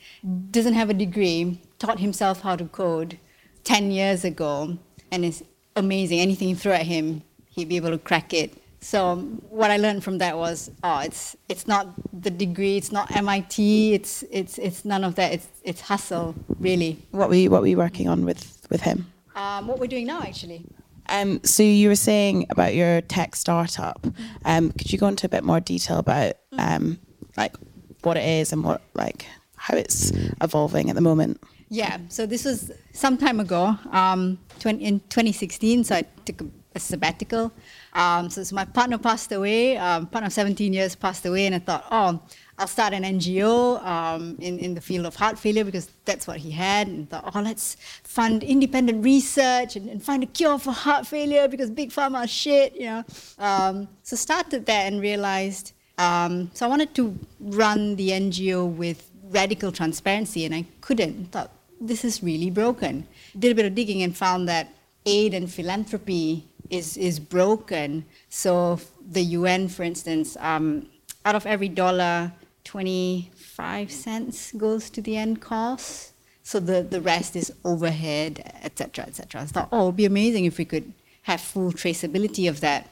doesn't 0.51 0.75
have 0.75 0.91
a 0.91 0.95
degree, 0.95 1.61
taught 1.79 1.99
himself 1.99 2.41
how 2.41 2.57
to 2.57 2.65
code 2.65 3.19
10 3.65 3.91
years 3.91 4.25
ago, 4.25 4.77
and 5.11 5.25
it's 5.25 5.43
amazing. 5.77 6.21
Anything 6.21 6.49
you 6.49 6.57
throw 6.57 6.73
at 6.73 6.87
him, 6.87 7.23
he'd 7.51 7.69
be 7.69 7.77
able 7.77 7.91
to 7.91 7.99
crack 7.99 8.33
it. 8.33 8.57
So 8.81 9.17
what 9.49 9.71
I 9.71 9.77
learned 9.77 10.03
from 10.03 10.19
that 10.19 10.37
was, 10.37 10.71
oh, 10.83 11.01
it's 11.01 11.37
it's 11.49 11.69
not 11.69 11.87
the 12.13 12.31
degree, 12.31 12.77
it's 12.77 12.91
not 12.91 13.15
MIT, 13.15 13.95
it's 13.95 14.25
it's 14.31 14.59
it's 14.59 14.85
none 14.85 15.05
of 15.05 15.15
that. 15.15 15.33
It's 15.33 15.47
it's 15.63 15.81
hustle, 15.83 16.35
really. 16.59 16.99
What 17.13 17.29
were 17.29 17.37
you, 17.37 17.49
what 17.51 17.61
were 17.61 17.69
you 17.69 17.77
working 17.77 18.09
on 18.09 18.25
with 18.25 18.67
with 18.71 18.81
him? 18.81 19.07
Um, 19.37 19.69
what 19.69 19.79
we're 19.79 19.87
doing 19.87 20.07
now, 20.07 20.21
actually. 20.23 20.67
Um, 21.09 21.41
so 21.45 21.63
you 21.63 21.89
were 21.89 21.97
saying 21.97 22.47
about 22.51 22.75
your 22.75 23.03
tech 23.03 23.37
startup. 23.37 24.05
Um, 24.45 24.73
could 24.73 24.93
you 24.93 24.99
go 24.99 25.07
into 25.07 25.27
a 25.27 25.31
bit 25.31 25.45
more 25.45 25.61
detail 25.61 25.99
about 25.99 26.35
um, 26.59 26.99
like 27.37 27.55
what 28.03 28.17
it 28.17 28.25
is 28.25 28.53
and 28.53 28.65
what 28.65 28.83
like 28.95 29.27
how 29.57 29.77
it's 29.77 30.11
evolving 30.41 30.91
at 30.91 30.97
the 30.97 31.01
moment? 31.01 31.41
Yeah. 31.73 31.97
So 32.09 32.27
this 32.27 32.45
was 32.45 32.71
some 32.93 33.17
time 33.17 33.41
ago, 33.41 33.79
um, 33.93 34.39
20, 34.59 34.85
in 34.85 35.01
2016. 35.09 35.85
So 35.85 35.95
I 35.95 36.03
took 36.27 36.43
a 36.75 36.79
sabbatical. 36.79 37.51
Um, 37.95 38.29
so, 38.29 38.45
so, 38.45 38.55
my 38.55 38.67
partner 38.67 38.99
passed 38.99 39.33
away, 39.33 39.79
um, 39.79 40.07
partner 40.07 40.27
of 40.27 40.35
17 40.35 40.71
years 40.73 40.95
passed 40.95 41.25
away, 41.25 41.47
and 41.47 41.55
I 41.55 41.61
thought, 41.61 41.87
oh, 41.91 42.21
I'll 42.59 42.67
start 42.67 42.93
an 42.93 43.05
NGO 43.05 43.83
um, 43.85 44.37
in, 44.39 44.59
in 44.59 44.75
the 44.75 44.83
field 44.83 45.07
of 45.07 45.17
heart 45.17 45.39
failure 45.39 45.65
because 45.65 45.89
that's 46.05 46.27
what 46.27 46.37
he 46.37 46.51
had. 46.51 46.89
And 46.89 47.09
thought, 47.09 47.31
oh, 47.35 47.41
let's 47.41 47.79
fund 48.05 48.43
independent 48.43 49.03
research 49.03 49.75
and, 49.75 49.89
and 49.89 50.03
find 50.03 50.23
a 50.23 50.27
cure 50.27 50.59
for 50.59 50.73
heart 50.73 51.07
failure 51.07 51.49
because 51.49 51.71
big 51.71 51.91
pharma 51.91 52.29
shit, 52.29 52.75
you 52.75 52.85
know. 52.87 53.05
Um, 53.39 53.89
so 54.03 54.15
started 54.15 54.67
that 54.67 54.93
and 54.93 55.01
realized, 55.01 55.73
um, 55.97 56.51
so 56.53 56.67
I 56.67 56.69
wanted 56.69 56.95
to 56.97 57.19
run 57.41 57.97
the 57.97 58.11
NGO 58.11 58.71
with 58.71 59.09
radical 59.31 59.73
transparency, 59.73 60.45
and 60.45 60.55
I 60.55 60.67
couldn't. 60.83 61.33
Thought, 61.33 61.51
this 61.83 62.05
is 62.05 62.23
really 62.23 62.51
broken. 62.51 63.07
Did 63.39 63.53
a 63.53 63.55
bit 63.55 63.67
of 63.67 63.75
digging 63.75 64.03
and 64.03 64.17
found 64.17 64.49
that 64.49 64.69
aid 65.05 65.35
and 65.35 65.51
philanthropy 65.51 66.47
is, 66.71 66.97
is 66.97 67.19
broken. 67.19 68.05
So 68.29 68.81
the 69.11 69.23
UN, 69.23 69.69
for 69.69 69.83
instance, 69.83 70.37
um, 70.41 70.87
out 71.25 71.35
of 71.35 71.45
every 71.45 71.69
dollar, 71.69 72.33
25 72.65 73.91
cents 73.91 74.53
goes 74.53 74.89
to 74.91 75.03
the 75.03 75.17
end 75.17 75.41
cause. 75.41 76.13
So 76.45 76.59
the, 76.59 76.83
the 76.83 77.01
rest 77.01 77.37
is 77.37 77.53
overhead, 77.65 78.53
etc., 78.63 79.05
etc. 79.05 79.43
I 79.43 79.45
thought, 79.45 79.69
oh, 79.71 79.83
it 79.83 79.87
would 79.87 79.97
be 79.97 80.05
amazing 80.07 80.45
if 80.45 80.59
we 80.59 80.65
could 80.65 80.93
have 81.23 81.41
full 81.41 81.73
traceability 81.73 82.49
of 82.49 82.61
that. 82.61 82.89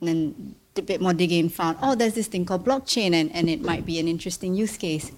And 0.00 0.08
then 0.08 0.54
a 0.76 0.82
bit 0.82 1.00
more 1.00 1.14
digging 1.14 1.48
found, 1.48 1.78
oh, 1.82 1.94
there's 1.94 2.14
this 2.14 2.26
thing 2.26 2.44
called 2.44 2.64
blockchain, 2.64 3.14
and, 3.14 3.34
and 3.34 3.48
it 3.48 3.62
might 3.62 3.86
be 3.86 3.98
an 3.98 4.08
interesting 4.08 4.54
use 4.54 4.76
case. 4.76 5.10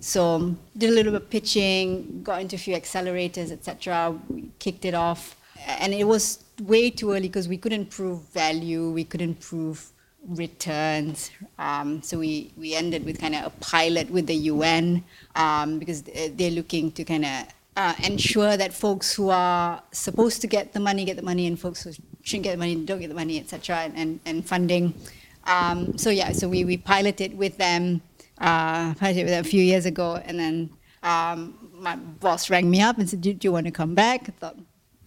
So 0.00 0.54
did 0.76 0.90
a 0.90 0.92
little 0.92 1.12
bit 1.12 1.22
of 1.22 1.30
pitching, 1.30 2.22
got 2.22 2.40
into 2.40 2.56
a 2.56 2.58
few 2.58 2.74
accelerators, 2.74 3.50
etc. 3.50 4.18
We 4.28 4.50
kicked 4.58 4.84
it 4.84 4.94
off, 4.94 5.36
and 5.66 5.92
it 5.92 6.04
was 6.04 6.44
way 6.62 6.90
too 6.90 7.12
early 7.12 7.28
because 7.28 7.48
we 7.48 7.58
couldn't 7.58 7.90
prove 7.90 8.22
value, 8.32 8.90
we 8.90 9.04
couldn't 9.04 9.40
prove 9.40 9.90
returns. 10.28 11.30
Um, 11.58 12.02
so 12.02 12.18
we, 12.18 12.52
we 12.56 12.74
ended 12.74 13.04
with 13.04 13.20
kind 13.20 13.34
of 13.34 13.46
a 13.46 13.50
pilot 13.60 14.10
with 14.10 14.26
the 14.26 14.34
UN 14.34 15.04
um, 15.34 15.78
because 15.78 16.02
they're 16.02 16.50
looking 16.50 16.90
to 16.92 17.04
kind 17.04 17.24
of 17.24 17.46
uh, 17.76 17.94
ensure 18.02 18.56
that 18.56 18.72
folks 18.72 19.14
who 19.14 19.28
are 19.30 19.82
supposed 19.92 20.40
to 20.40 20.46
get 20.46 20.72
the 20.72 20.80
money 20.80 21.04
get 21.04 21.16
the 21.16 21.22
money 21.22 21.46
and 21.46 21.60
folks 21.60 21.82
who 21.82 21.92
shouldn't 22.22 22.44
get 22.44 22.52
the 22.52 22.58
money 22.58 22.74
don't 22.74 23.00
get 23.00 23.08
the 23.08 23.14
money, 23.14 23.38
etc. 23.38 23.76
And, 23.76 23.96
and, 23.96 24.20
and 24.24 24.46
funding. 24.46 24.94
Um, 25.44 25.96
so 25.96 26.10
yeah, 26.10 26.32
so 26.32 26.48
we, 26.48 26.64
we 26.64 26.76
piloted 26.76 27.36
with 27.38 27.56
them, 27.58 28.02
uh, 28.38 28.94
a 29.00 29.42
few 29.42 29.62
years 29.62 29.86
ago, 29.86 30.16
and 30.24 30.38
then 30.38 30.70
um, 31.02 31.70
my 31.72 31.96
boss 31.96 32.50
rang 32.50 32.70
me 32.70 32.80
up 32.80 32.98
and 32.98 33.08
said, 33.08 33.20
"Do, 33.20 33.32
do 33.32 33.48
you 33.48 33.52
want 33.52 33.66
to 33.66 33.72
come 33.72 33.94
back?" 33.94 34.28
I 34.28 34.32
thought, 34.32 34.58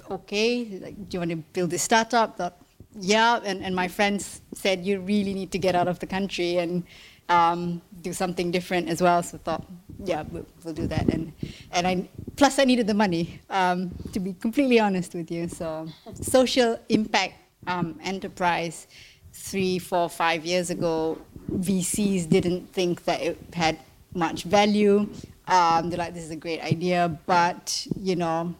okay, 0.09 0.79
like, 0.81 1.09
do 1.09 1.15
you 1.15 1.19
want 1.19 1.31
to 1.31 1.37
build 1.37 1.69
this 1.69 1.83
startup? 1.83 2.37
Thought, 2.37 2.57
yeah, 2.99 3.39
and, 3.43 3.63
and 3.63 3.75
my 3.75 3.87
friends 3.87 4.41
said, 4.53 4.85
you 4.85 4.99
really 4.99 5.33
need 5.33 5.51
to 5.51 5.59
get 5.59 5.75
out 5.75 5.87
of 5.87 5.99
the 5.99 6.07
country 6.07 6.57
and 6.57 6.83
um, 7.29 7.81
do 8.01 8.13
something 8.13 8.51
different 8.51 8.89
as 8.89 9.01
well. 9.01 9.21
So 9.21 9.37
I 9.37 9.39
thought, 9.39 9.65
yeah, 10.03 10.23
we'll, 10.31 10.45
we'll, 10.63 10.73
do 10.73 10.87
that. 10.87 11.07
And, 11.13 11.31
and 11.71 11.87
I, 11.87 12.09
plus 12.35 12.57
I 12.57 12.63
needed 12.63 12.87
the 12.87 12.93
money, 12.93 13.41
um, 13.49 13.91
to 14.13 14.19
be 14.19 14.33
completely 14.33 14.79
honest 14.79 15.13
with 15.13 15.29
you. 15.29 15.47
So 15.47 15.87
social 16.21 16.79
impact 16.89 17.35
um, 17.67 17.99
enterprise, 18.03 18.87
three, 19.33 19.77
four, 19.77 20.09
five 20.09 20.45
years 20.45 20.69
ago, 20.69 21.19
VCs 21.49 22.29
didn't 22.29 22.71
think 22.73 23.05
that 23.05 23.21
it 23.21 23.37
had 23.53 23.79
much 24.13 24.43
value. 24.43 25.07
Um, 25.47 25.89
they're 25.89 25.99
like, 25.99 26.13
this 26.13 26.23
is 26.23 26.31
a 26.31 26.35
great 26.35 26.61
idea, 26.61 27.17
but, 27.25 27.87
you 27.99 28.15
know, 28.15 28.53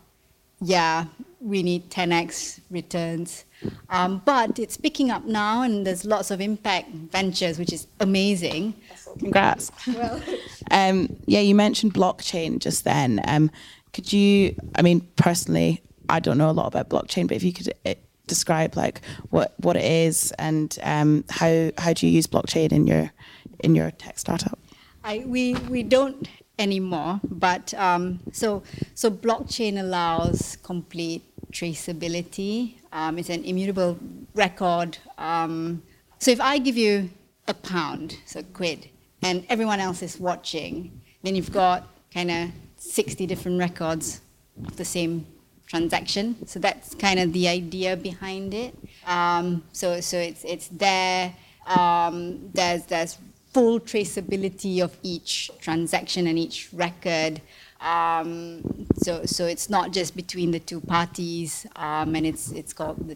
yeah, 0.62 1.06
we 1.40 1.64
need 1.64 1.90
10x 1.90 2.60
returns. 2.70 3.46
Um, 3.90 4.22
but 4.26 4.60
it's 4.60 4.78
picking 4.78 5.12
up 5.12 5.26
now, 5.26 5.62
and 5.62 5.86
there's 5.86 6.06
lots 6.06 6.32
of 6.32 6.42
impact 6.42 6.92
ventures, 6.92 7.60
which 7.60 7.74
is 7.74 7.88
amazing. 8.00 8.74
Congrats. 9.20 9.72
Well, 9.88 10.22
um, 10.72 11.16
yeah, 11.26 11.42
you 11.42 11.56
mentioned 11.56 11.94
blockchain 11.94 12.60
just 12.60 12.84
then. 12.84 13.22
Um, 13.26 13.52
could 13.94 14.12
you? 14.14 14.56
I 14.76 14.82
mean, 14.82 15.02
personally, 15.16 15.82
I 16.08 16.20
don't 16.20 16.38
know 16.38 16.50
a 16.50 16.52
lot 16.52 16.68
about 16.68 16.90
blockchain, 16.90 17.28
but 17.28 17.38
if 17.38 17.44
you 17.44 17.54
could 17.54 17.74
uh, 17.86 17.96
describe 18.30 18.78
like 18.78 19.02
what 19.30 19.54
what 19.60 19.76
it 19.76 19.86
is 19.86 20.32
and 20.40 20.78
um, 20.84 21.26
how 21.30 21.72
how 21.78 21.94
do 21.94 22.08
you 22.08 22.14
use 22.14 22.28
blockchain 22.28 22.72
in 22.72 22.88
your 22.88 23.12
in 23.60 23.76
your 23.76 23.92
tech 23.92 24.18
startup? 24.20 24.58
I, 25.04 25.24
we 25.26 25.56
we 25.56 25.84
don't 25.84 26.28
anymore. 26.60 27.20
But 27.24 27.74
um, 27.74 28.20
so 28.32 28.64
so 28.94 29.10
blockchain 29.10 29.80
allows 29.80 30.58
complete 30.58 31.24
traceability. 31.52 32.76
Um, 32.92 33.18
it's 33.18 33.30
an 33.30 33.44
immutable 33.44 33.98
record. 34.36 34.98
Um, 35.18 35.82
so 36.20 36.32
if 36.32 36.42
I 36.42 36.60
give 36.60 36.78
you 36.78 37.10
a 37.48 37.54
pound, 37.54 38.18
so 38.26 38.44
quid, 38.54 38.90
and 39.22 39.46
everyone 39.50 39.80
else 39.80 40.02
is 40.04 40.20
watching, 40.20 41.02
then 41.24 41.36
you've 41.36 41.52
got 41.52 41.88
kind 42.14 42.30
of 42.30 42.50
60 42.78 43.26
different 43.26 43.60
records 43.60 44.22
of 44.66 44.76
the 44.78 44.86
same 44.86 45.26
transaction. 45.70 46.36
So 46.48 46.60
that's 46.60 46.96
kind 46.96 47.20
of 47.20 47.32
the 47.32 47.48
idea 47.48 47.96
behind 47.96 48.54
it. 48.54 48.76
Um, 49.06 49.64
so 49.72 50.02
so 50.02 50.18
it's 50.18 50.44
it's 50.44 50.68
there. 50.68 51.34
Um, 51.68 52.50
there's 52.54 52.84
there's 52.86 53.18
full 53.54 53.80
traceability 53.80 54.82
of 54.84 54.98
each 55.04 55.50
transaction 55.62 56.28
and 56.28 56.38
each 56.38 56.70
record. 56.74 57.42
Um, 57.80 58.88
so 58.96 59.26
so 59.26 59.46
it's 59.46 59.70
not 59.70 59.92
just 59.92 60.16
between 60.16 60.52
the 60.52 60.60
two 60.60 60.82
parties, 60.82 61.66
um, 61.76 62.16
and 62.16 62.26
it's 62.26 62.52
it's 62.52 62.74
called 62.74 63.08
the 63.08 63.16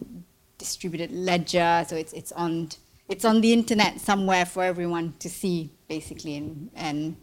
distributed 0.57 1.12
ledger. 1.12 1.83
So 1.88 1.95
it's 1.95 2.13
it's 2.13 2.31
on 2.31 2.69
it's 3.10 3.25
on 3.25 3.41
the 3.41 3.51
internet 3.51 4.00
somewhere 4.00 4.45
for 4.45 4.63
everyone 4.63 5.15
to 5.19 5.29
see, 5.29 5.72
basically, 5.88 6.38
and 6.38 6.69
and 6.75 7.15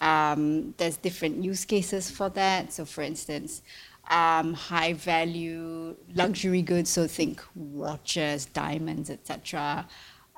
um, 0.00 0.74
there's 0.78 0.96
different 0.96 1.42
use 1.44 1.64
cases 1.64 2.10
for 2.10 2.28
that. 2.30 2.72
So, 2.72 2.84
for 2.84 3.02
instance, 3.02 3.62
um, 4.08 4.54
high 4.54 4.94
value 4.94 5.96
luxury 6.14 6.62
goods, 6.62 6.90
so 6.90 7.06
think 7.06 7.42
watches, 7.54 8.46
diamonds, 8.46 9.10
etc., 9.10 9.86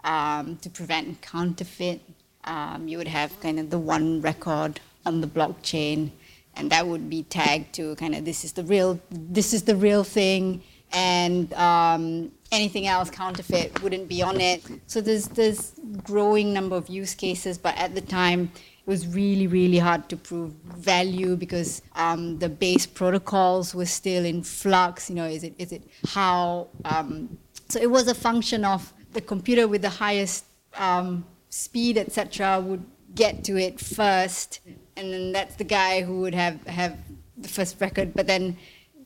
um, 0.04 0.56
to 0.56 0.70
prevent 0.70 1.20
counterfeit. 1.20 2.00
Um, 2.44 2.88
you 2.88 2.98
would 2.98 3.08
have 3.08 3.38
kind 3.40 3.60
of 3.60 3.70
the 3.70 3.78
one 3.78 4.20
record 4.20 4.80
on 5.06 5.20
the 5.20 5.26
blockchain, 5.26 6.10
and 6.56 6.70
that 6.70 6.86
would 6.86 7.08
be 7.08 7.22
tagged 7.24 7.74
to 7.74 7.94
kind 7.96 8.14
of 8.14 8.24
this 8.24 8.44
is 8.44 8.52
the 8.52 8.64
real, 8.64 8.98
this 9.10 9.52
is 9.52 9.62
the 9.62 9.76
real 9.76 10.04
thing, 10.04 10.62
and 10.92 11.52
um, 11.54 12.32
anything 12.50 12.86
else 12.86 13.10
counterfeit 13.10 13.82
wouldn't 13.82 14.08
be 14.08 14.22
on 14.22 14.40
it. 14.40 14.62
So 14.86 15.00
there's 15.00 15.28
this 15.28 15.74
growing 16.02 16.52
number 16.52 16.76
of 16.76 16.88
use 16.88 17.14
cases, 17.14 17.58
but 17.58 17.76
at 17.76 17.94
the 17.94 18.00
time 18.00 18.50
was 18.90 19.06
really, 19.06 19.46
really 19.46 19.78
hard 19.78 20.08
to 20.08 20.16
prove 20.16 20.52
value 20.92 21.36
because 21.36 21.80
um, 21.94 22.40
the 22.40 22.48
base 22.48 22.86
protocols 22.86 23.72
were 23.72 23.86
still 23.86 24.24
in 24.24 24.42
flux. 24.42 25.08
You 25.08 25.14
know, 25.14 25.26
is 25.26 25.44
it 25.44 25.54
is 25.58 25.70
it 25.70 25.84
how? 26.08 26.66
Um, 26.84 27.38
so 27.68 27.78
it 27.80 27.88
was 27.88 28.08
a 28.08 28.16
function 28.28 28.64
of 28.64 28.92
the 29.12 29.20
computer 29.20 29.68
with 29.68 29.82
the 29.82 29.94
highest 30.04 30.44
um, 30.76 31.24
speed, 31.50 31.98
etc., 31.98 32.58
would 32.60 32.84
get 33.14 33.44
to 33.44 33.56
it 33.56 33.78
first, 33.78 34.58
and 34.96 35.12
then 35.12 35.30
that's 35.30 35.54
the 35.54 35.68
guy 35.78 36.02
who 36.02 36.22
would 36.22 36.34
have 36.34 36.58
have 36.66 36.98
the 37.38 37.48
first 37.48 37.80
record. 37.80 38.12
But 38.12 38.26
then, 38.26 38.56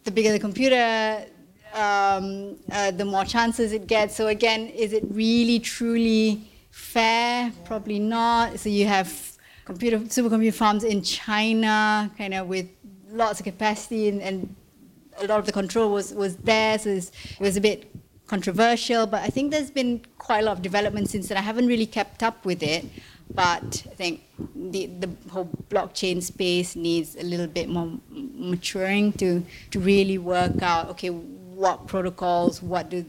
the 0.05 0.11
bigger 0.11 0.33
the 0.33 0.45
computer, 0.49 1.27
um, 1.75 2.57
uh, 2.73 2.91
the 2.91 3.05
more 3.05 3.27
chances 3.27 3.73
it 3.73 3.87
gets. 3.87 4.17
So 4.17 4.29
again, 4.29 4.69
is 4.69 4.95
it 4.95 5.05
really 5.11 5.59
truly 5.59 6.41
fair? 6.71 7.53
Probably 7.67 7.99
not. 7.99 8.59
So 8.59 8.71
you 8.71 8.87
have 8.87 9.34
computer 9.65 9.99
supercomputer 9.99 10.55
farms 10.55 10.85
in 10.85 11.03
China, 11.03 12.11
kind 12.19 12.35
of 12.35 12.47
with 12.49 12.69
lots 13.09 13.41
of 13.41 13.45
capacity 13.45 14.09
and, 14.09 14.21
and 14.21 14.55
a 15.19 15.27
lot 15.27 15.39
of 15.39 15.47
the 15.47 15.53
control 15.53 15.93
was, 15.93 16.13
was 16.13 16.37
there. 16.37 16.79
So 16.79 16.91
it 16.91 17.11
was 17.41 17.57
a 17.57 17.61
bit 17.61 17.91
controversial, 18.27 19.07
but 19.07 19.23
I 19.23 19.29
think 19.29 19.51
there's 19.51 19.71
been 19.71 20.03
quite 20.19 20.41
a 20.41 20.47
lot 20.47 20.57
of 20.57 20.63
development 20.63 21.11
since 21.11 21.29
then. 21.29 21.39
I 21.39 21.43
haven't 21.43 21.67
really 21.67 21.87
kept 21.87 22.23
up 22.23 22.45
with 22.45 22.63
it, 22.63 22.85
but 23.33 23.87
I 23.91 23.95
think 23.95 24.23
the, 24.55 24.87
the 24.87 25.11
whole 25.31 25.49
blockchain 25.69 26.23
space 26.23 26.75
needs 26.75 27.17
a 27.17 27.23
little 27.23 27.47
bit 27.47 27.69
more 27.69 27.99
maturing 28.11 29.13
to, 29.15 29.45
to 29.71 29.79
really 29.81 30.19
work 30.19 30.63
out, 30.63 30.89
okay, 30.91 31.09
what 31.11 31.87
protocols, 31.87 32.63
what 32.63 32.91
do 32.91 33.05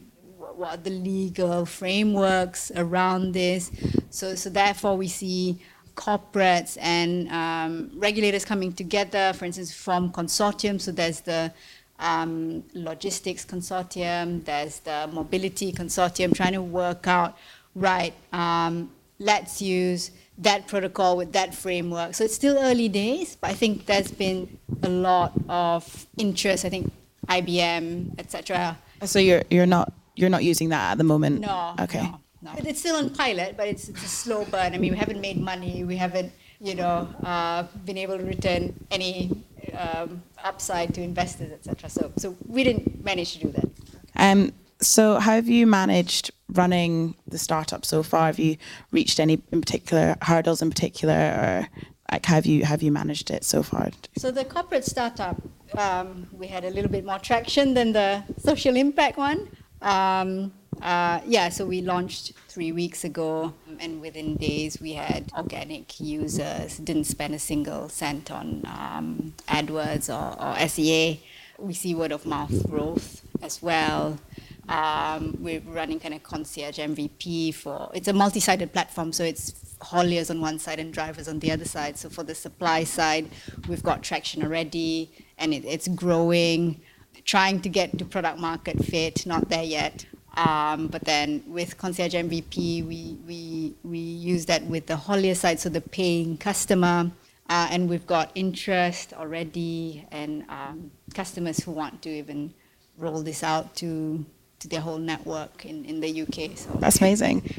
what 0.56 0.70
are 0.70 0.78
the 0.78 0.90
legal 0.90 1.66
frameworks 1.66 2.72
around 2.78 3.34
this. 3.34 3.72
So, 4.10 4.36
so 4.36 4.50
therefore 4.50 4.96
we 4.96 5.10
see 5.10 5.60
corporates 5.96 6.78
and 6.82 7.30
um, 7.30 7.92
regulators 7.96 8.46
coming 8.46 8.74
together, 8.74 9.34
for 9.34 9.46
instance, 9.46 9.74
from 9.74 10.12
consortiums. 10.12 10.82
So 10.82 10.92
there's 10.92 11.22
the 11.22 11.54
um, 12.00 12.64
logistics 12.74 13.46
consortium, 13.46 14.44
there's 14.46 14.80
the 14.80 15.10
mobility 15.12 15.72
consortium, 15.72 16.36
trying 16.36 16.54
to 16.54 16.62
work 16.62 17.08
out, 17.08 17.38
right, 17.74 18.14
um, 18.34 18.92
let's 19.20 19.62
use 19.62 20.12
that 20.38 20.68
protocol 20.68 21.16
with 21.16 21.32
that 21.34 21.56
framework. 21.56 22.14
So 22.14 22.26
it's 22.26 22.36
still 22.36 22.58
early 22.58 22.90
days, 22.90 23.38
but 23.40 23.52
I 23.52 23.54
think 23.54 23.86
there's 23.86 24.12
been 24.12 24.58
a 24.84 24.90
lot 24.90 25.32
of 25.48 26.06
interest. 26.18 26.66
I 26.66 26.70
think 26.70 26.92
IBM, 27.28 28.20
etc. 28.20 28.78
So 29.04 29.20
you're 29.20 29.44
you're 29.50 29.66
not 29.66 29.94
you're 30.16 30.30
not 30.30 30.44
using 30.44 30.70
that 30.70 30.92
at 30.92 30.98
the 30.98 31.04
moment. 31.04 31.42
No. 31.42 31.76
Okay. 31.80 32.02
No. 32.04 32.20
No. 32.46 32.52
It's 32.58 32.80
still 32.80 32.98
on 32.98 33.10
pilot, 33.10 33.58
but 33.58 33.68
it's, 33.68 33.90
it's 33.90 34.04
a 34.04 34.08
slow 34.08 34.46
burn. 34.46 34.76
I 34.76 34.78
mean, 34.78 34.92
we 34.92 34.98
haven't 35.00 35.20
made 35.20 35.42
money. 35.42 35.84
We 35.84 35.96
haven't, 35.96 36.32
you 36.60 36.76
know, 36.76 37.10
uh, 37.24 37.64
been 37.86 37.98
able 37.98 38.20
to 38.20 38.24
return 38.24 38.80
any 38.92 39.44
um, 39.76 40.22
upside 40.44 40.94
to 40.94 41.02
investors, 41.02 41.52
etc. 41.52 41.90
So, 41.90 42.12
so 42.18 42.38
we 42.48 42.64
didn't 42.64 43.04
manage 43.04 43.34
to 43.34 43.40
do 43.40 43.52
that. 43.54 43.70
Um, 44.16 44.54
so, 44.80 45.20
how 45.20 45.32
have 45.32 45.48
you 45.48 45.66
managed 45.66 46.30
running 46.50 47.16
the 47.28 47.40
startup 47.40 47.84
so 47.84 48.04
far? 48.04 48.28
Have 48.28 48.38
you 48.38 48.58
reached 48.92 49.20
any 49.20 49.42
in 49.52 49.62
particular 49.62 50.16
hurdles 50.22 50.62
in 50.62 50.70
particular, 50.70 51.16
or 51.16 51.70
like 52.12 52.28
have 52.28 52.46
you 52.46 52.64
have 52.66 52.84
you 52.84 52.92
managed 52.92 53.32
it 53.32 53.44
so 53.44 53.64
far? 53.64 53.90
So 54.20 54.30
the 54.30 54.46
corporate 54.46 54.86
startup, 54.86 55.42
um, 55.76 56.28
we 56.32 56.46
had 56.46 56.64
a 56.64 56.70
little 56.70 56.92
bit 56.92 57.06
more 57.06 57.18
traction 57.18 57.74
than 57.74 57.94
the 57.94 58.24
social 58.38 58.76
impact 58.76 59.18
one. 59.18 59.50
Um, 59.82 60.54
uh, 60.82 61.22
yeah, 61.26 61.50
so 61.50 61.66
we 61.66 61.82
launched 61.82 62.34
three 62.48 62.72
weeks 62.72 63.04
ago, 63.04 63.54
and 63.80 64.02
within 64.02 64.36
days 64.36 64.80
we 64.80 64.94
had 64.94 65.32
organic 65.38 66.00
users, 66.00 66.78
didn't 66.78 67.06
spend 67.06 67.34
a 67.34 67.40
single 67.40 67.90
cent 67.90 68.32
on 68.32 68.62
um, 68.66 69.34
AdWords 69.48 70.10
or, 70.10 70.42
or, 70.42 70.68
SEA. 70.68 71.22
We 71.58 71.74
see 71.74 71.96
word 71.96 72.12
of 72.12 72.26
mouth 72.26 72.70
growth 72.70 73.22
as 73.42 73.62
well. 73.62 74.20
Um, 74.68 75.38
we're 75.40 75.62
running 75.62 76.00
kind 76.00 76.14
of 76.14 76.24
concierge 76.24 76.80
MVP 76.80 77.54
for 77.54 77.92
it's 77.94 78.08
a 78.08 78.14
multi-sided 78.14 78.74
platform, 78.74 79.14
so 79.14 79.24
it's 79.24 79.54
hauliers 79.82 80.30
on 80.30 80.42
one 80.42 80.60
side 80.60 80.80
and 80.80 80.94
drivers 80.94 81.28
on 81.28 81.40
the 81.40 81.52
other 81.52 81.66
side. 81.66 81.98
So 81.98 82.10
for 82.10 82.24
the 82.24 82.36
supply 82.36 82.84
side, 82.84 83.30
we've 83.68 83.84
got 83.84 84.04
traction 84.04 84.44
already, 84.44 85.12
and 85.38 85.54
it, 85.54 85.66
it's 85.66 85.88
growing. 85.88 86.82
Trying 87.24 87.62
to 87.62 87.70
get 87.70 87.98
to 87.98 88.06
product 88.06 88.40
market 88.40 88.84
fit, 88.86 89.26
not 89.26 89.50
there 89.50 89.64
yet. 89.64 90.06
Um, 90.38 90.88
but 90.88 91.04
then 91.06 91.44
with 91.48 91.78
Concierge 91.78 92.14
MVP, 92.14 92.86
we, 92.86 93.18
we, 93.26 93.74
we 93.84 93.98
use 93.98 94.46
that 94.48 94.64
with 94.64 94.88
the 94.88 94.96
haulier 94.96 95.36
side, 95.36 95.60
so 95.60 95.70
the 95.70 95.82
paying 95.82 96.38
customer. 96.38 97.12
Uh, 97.48 97.68
and 97.70 97.88
we've 97.88 98.08
got 98.08 98.32
interest 98.34 99.14
already 99.14 100.06
and 100.12 100.44
um, 100.50 100.92
customers 101.14 101.64
who 101.64 101.72
want 101.72 102.02
to 102.02 102.10
even 102.10 102.54
roll 102.98 103.22
this 103.22 103.44
out 103.44 103.76
to, 103.76 104.26
to 104.60 104.68
their 104.68 104.82
whole 104.82 104.98
network 104.98 105.66
in, 105.66 105.86
in 105.86 106.00
the 106.00 106.22
UK. 106.24 106.58
So 106.58 106.72
That's 106.80 107.00
amazing. 107.00 107.50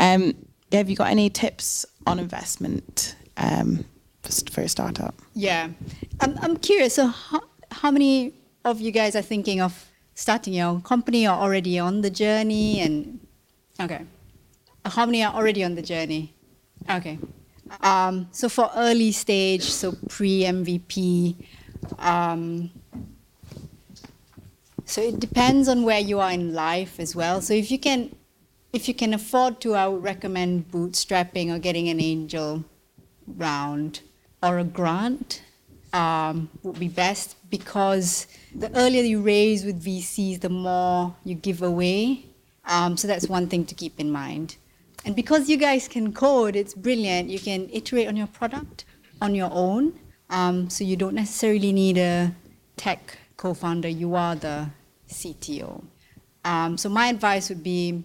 Um, 0.00 0.34
have 0.72 0.90
you 0.90 0.96
got 0.96 1.10
any 1.10 1.30
tips 1.30 1.86
on 2.06 2.18
investment 2.18 3.14
um, 3.36 3.84
for 4.50 4.62
a 4.62 4.68
startup? 4.68 5.14
Yeah. 5.34 5.68
I'm, 6.20 6.36
I'm 6.42 6.56
curious. 6.56 6.94
So, 6.94 7.06
how, 7.06 7.42
how 7.70 7.90
many 7.92 8.32
of 8.64 8.80
you 8.80 8.90
guys 8.90 9.14
are 9.14 9.22
thinking 9.22 9.60
of 9.60 9.90
starting 10.16 10.54
your 10.54 10.66
own 10.66 10.82
company 10.82 11.28
or 11.28 11.34
already 11.34 11.78
on 11.78 12.00
the 12.00 12.10
journey? 12.10 12.80
And 12.80 13.20
okay, 13.78 14.04
how 14.84 15.06
many 15.06 15.22
are 15.22 15.32
already 15.32 15.62
on 15.62 15.76
the 15.76 15.82
journey? 15.82 16.34
Okay. 16.90 17.18
Um, 17.80 18.28
so 18.32 18.48
for 18.48 18.70
early 18.74 19.12
stage, 19.12 19.62
so 19.62 19.94
pre 20.08 20.40
MVP, 20.42 21.36
um, 21.98 22.70
so 24.84 25.00
it 25.00 25.18
depends 25.18 25.68
on 25.68 25.82
where 25.82 26.00
you 26.00 26.20
are 26.20 26.30
in 26.30 26.54
life 26.54 26.98
as 26.98 27.14
well. 27.14 27.40
So 27.40 27.54
if 27.54 27.70
you 27.70 27.78
can, 27.78 28.14
if 28.72 28.88
you 28.88 28.94
can 28.94 29.12
afford 29.12 29.60
to, 29.62 29.74
I 29.74 29.88
would 29.88 30.02
recommend 30.02 30.70
bootstrapping 30.70 31.54
or 31.54 31.58
getting 31.58 31.88
an 31.88 32.00
angel 32.00 32.64
round 33.26 34.00
or 34.42 34.58
a 34.58 34.64
grant 34.64 35.42
um, 35.92 36.50
would 36.62 36.78
be 36.78 36.88
best 36.88 37.36
because 37.50 38.26
the 38.58 38.74
earlier 38.76 39.02
you 39.02 39.20
raise 39.20 39.64
with 39.64 39.84
VCs, 39.84 40.40
the 40.40 40.48
more 40.48 41.14
you 41.24 41.34
give 41.34 41.62
away. 41.62 42.26
Um, 42.64 42.96
so 42.96 43.06
that's 43.06 43.28
one 43.28 43.48
thing 43.48 43.64
to 43.66 43.74
keep 43.74 44.00
in 44.00 44.10
mind. 44.10 44.56
And 45.04 45.14
because 45.14 45.48
you 45.48 45.56
guys 45.56 45.86
can 45.86 46.12
code, 46.12 46.56
it's 46.56 46.74
brilliant. 46.74 47.28
You 47.28 47.38
can 47.38 47.68
iterate 47.70 48.08
on 48.08 48.16
your 48.16 48.26
product 48.26 48.84
on 49.20 49.34
your 49.34 49.50
own. 49.52 49.92
Um, 50.30 50.68
so 50.68 50.82
you 50.82 50.96
don't 50.96 51.14
necessarily 51.14 51.72
need 51.72 51.98
a 51.98 52.34
tech 52.76 53.18
co-founder. 53.36 53.88
You 53.88 54.14
are 54.14 54.34
the 54.34 54.68
CTO. 55.08 55.84
Um, 56.44 56.76
so 56.76 56.88
my 56.88 57.08
advice 57.08 57.48
would 57.48 57.62
be 57.62 58.02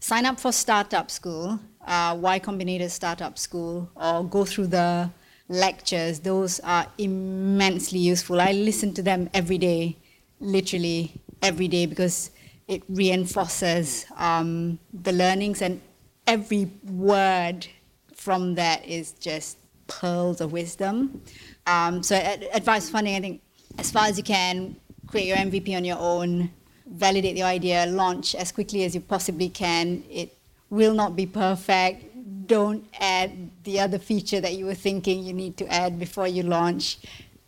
sign 0.00 0.26
up 0.26 0.40
for 0.40 0.52
startup 0.52 1.10
school, 1.10 1.60
uh, 1.86 2.16
Y 2.20 2.40
Combinator 2.40 2.90
startup 2.90 3.38
school, 3.38 3.88
or 3.94 4.24
go 4.24 4.44
through 4.44 4.68
the 4.68 5.10
lectures, 5.48 6.20
those 6.20 6.60
are 6.60 6.86
immensely 6.98 7.98
useful. 7.98 8.40
I 8.40 8.52
listen 8.52 8.94
to 8.94 9.02
them 9.02 9.28
every 9.34 9.58
day, 9.58 9.96
literally 10.40 11.12
every 11.42 11.68
day, 11.68 11.86
because 11.86 12.30
it 12.68 12.82
reinforces 12.88 14.06
um, 14.16 14.78
the 14.92 15.12
learnings, 15.12 15.60
and 15.60 15.80
every 16.26 16.70
word 16.84 17.66
from 18.14 18.54
that 18.54 18.84
is 18.86 19.12
just 19.12 19.58
pearls 19.86 20.40
of 20.40 20.52
wisdom. 20.52 21.20
Um, 21.66 22.02
so, 22.02 22.16
advice 22.16 22.88
funding, 22.88 23.16
I 23.16 23.20
think, 23.20 23.42
as 23.78 23.90
far 23.90 24.06
as 24.06 24.16
you 24.16 24.24
can, 24.24 24.76
create 25.06 25.26
your 25.26 25.36
MVP 25.36 25.76
on 25.76 25.84
your 25.84 25.98
own, 25.98 26.50
validate 26.86 27.34
the 27.34 27.42
idea, 27.42 27.86
launch 27.86 28.34
as 28.34 28.50
quickly 28.50 28.84
as 28.84 28.94
you 28.94 29.00
possibly 29.00 29.48
can. 29.48 30.02
It 30.10 30.36
will 30.70 30.94
not 30.94 31.14
be 31.14 31.26
perfect 31.26 32.13
don't 32.46 32.86
add 33.00 33.50
the 33.64 33.80
other 33.80 33.98
feature 33.98 34.40
that 34.40 34.54
you 34.54 34.66
were 34.66 34.74
thinking 34.74 35.22
you 35.22 35.32
need 35.32 35.56
to 35.58 35.66
add 35.72 35.98
before 35.98 36.26
you 36.28 36.42
launch. 36.42 36.98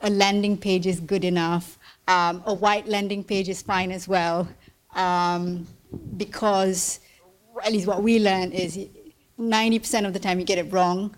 A 0.01 0.11
landing 0.11 0.57
page 0.57 0.87
is 0.87 1.01
good 1.01 1.25
enough. 1.25 1.79
Um, 2.09 2.43
a 2.47 2.55
white 2.55 2.87
landing 2.87 3.25
page 3.25 3.49
is 3.49 3.63
fine 3.63 3.91
as 3.91 4.07
well, 4.07 4.49
um, 4.95 5.67
because 6.17 7.01
at 7.65 7.73
least 7.73 7.87
what 7.87 8.03
we 8.03 8.19
learned 8.19 8.53
is 8.53 8.79
90% 9.39 10.07
of 10.07 10.13
the 10.13 10.19
time 10.19 10.39
you 10.39 10.45
get 10.45 10.59
it 10.59 10.73
wrong, 10.73 11.15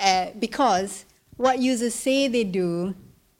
uh, 0.00 0.26
because 0.38 1.04
what 1.36 1.58
users 1.58 1.94
say 1.94 2.28
they 2.28 2.44
do 2.44 2.94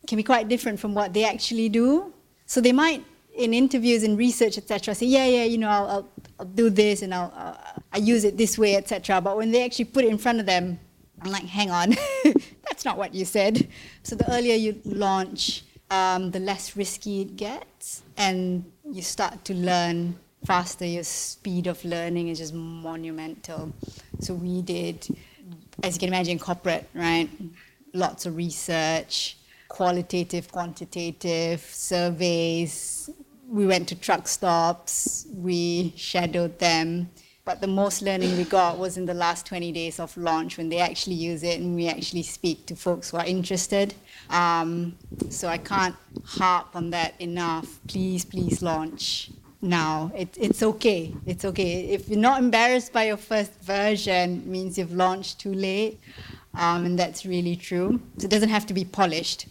can 0.06 0.16
be 0.16 0.22
quite 0.22 0.48
different 0.48 0.78
from 0.78 0.94
what 0.94 1.12
they 1.12 1.24
actually 1.24 1.68
do. 1.68 2.12
So 2.46 2.60
they 2.60 2.72
might, 2.72 3.04
in 3.34 3.54
interviews 3.54 4.02
and 4.02 4.18
research, 4.18 4.58
etc., 4.58 4.94
say, 4.94 5.06
yeah, 5.06 5.26
yeah, 5.26 5.44
you 5.44 5.58
know, 5.58 5.68
I'll, 5.68 5.86
I'll, 5.86 6.08
I'll 6.38 6.46
do 6.46 6.70
this 6.70 7.02
and 7.02 7.14
I'll, 7.14 7.32
uh, 7.36 7.80
I 7.92 7.98
use 7.98 8.24
it 8.24 8.36
this 8.36 8.58
way, 8.58 8.76
etc. 8.76 9.20
But 9.20 9.36
when 9.36 9.50
they 9.50 9.64
actually 9.64 9.86
put 9.86 10.04
it 10.04 10.08
in 10.08 10.18
front 10.18 10.40
of 10.40 10.46
them, 10.46 10.78
I'm 11.22 11.30
like, 11.30 11.44
hang 11.44 11.70
on, 11.70 11.94
that's 12.68 12.84
not 12.84 12.98
what 12.98 13.14
you 13.14 13.24
said. 13.24 13.68
So 14.02 14.16
the 14.16 14.30
earlier 14.32 14.54
you 14.54 14.80
launch, 14.84 15.62
um, 15.90 16.30
the 16.30 16.40
less 16.40 16.76
risky 16.76 17.22
it 17.22 17.36
gets, 17.36 18.02
and 18.16 18.64
you 18.90 19.02
start 19.02 19.44
to 19.46 19.54
learn 19.54 20.18
faster. 20.44 20.84
Your 20.84 21.04
speed 21.04 21.66
of 21.66 21.82
learning 21.84 22.28
is 22.28 22.38
just 22.38 22.52
monumental. 22.54 23.72
So 24.20 24.34
we 24.34 24.62
did, 24.62 25.06
as 25.82 25.94
you 25.94 26.00
can 26.00 26.08
imagine, 26.08 26.38
corporate, 26.38 26.88
right? 26.94 27.28
Lots 27.92 28.26
of 28.26 28.36
research, 28.36 29.36
qualitative, 29.68 30.50
quantitative 30.50 31.60
surveys. 31.60 33.08
We 33.48 33.66
went 33.66 33.88
to 33.88 33.94
truck 33.94 34.28
stops. 34.28 35.26
We 35.32 35.92
shadowed 35.96 36.58
them 36.58 37.10
but 37.44 37.60
the 37.60 37.66
most 37.66 38.00
learning 38.00 38.36
we 38.38 38.44
got 38.44 38.78
was 38.78 38.96
in 38.96 39.04
the 39.04 39.14
last 39.14 39.44
20 39.46 39.70
days 39.72 40.00
of 40.00 40.16
launch 40.16 40.56
when 40.56 40.70
they 40.70 40.78
actually 40.78 41.16
use 41.16 41.42
it 41.42 41.60
and 41.60 41.74
we 41.74 41.88
actually 41.88 42.22
speak 42.22 42.64
to 42.66 42.76
folks 42.76 43.10
who 43.10 43.18
are 43.18 43.26
interested. 43.26 43.94
Um, 44.30 44.96
so 45.28 45.48
I 45.48 45.58
can't 45.58 45.94
harp 46.24 46.74
on 46.74 46.90
that 46.90 47.20
enough. 47.20 47.80
Please, 47.86 48.24
please 48.24 48.62
launch 48.62 49.30
now. 49.60 50.10
It, 50.16 50.34
it's 50.40 50.62
okay. 50.62 51.14
It's 51.26 51.44
okay. 51.44 51.90
If 51.90 52.08
you're 52.08 52.18
not 52.18 52.40
embarrassed 52.40 52.94
by 52.94 53.08
your 53.08 53.18
first 53.18 53.52
version, 53.60 54.50
means 54.50 54.78
you've 54.78 54.94
launched 54.94 55.40
too 55.40 55.52
late. 55.52 56.00
Um, 56.54 56.86
and 56.86 56.98
that's 56.98 57.26
really 57.26 57.56
true. 57.56 58.00
So 58.16 58.24
it 58.24 58.30
doesn't 58.30 58.48
have 58.48 58.64
to 58.66 58.74
be 58.74 58.84
polished. 58.86 59.48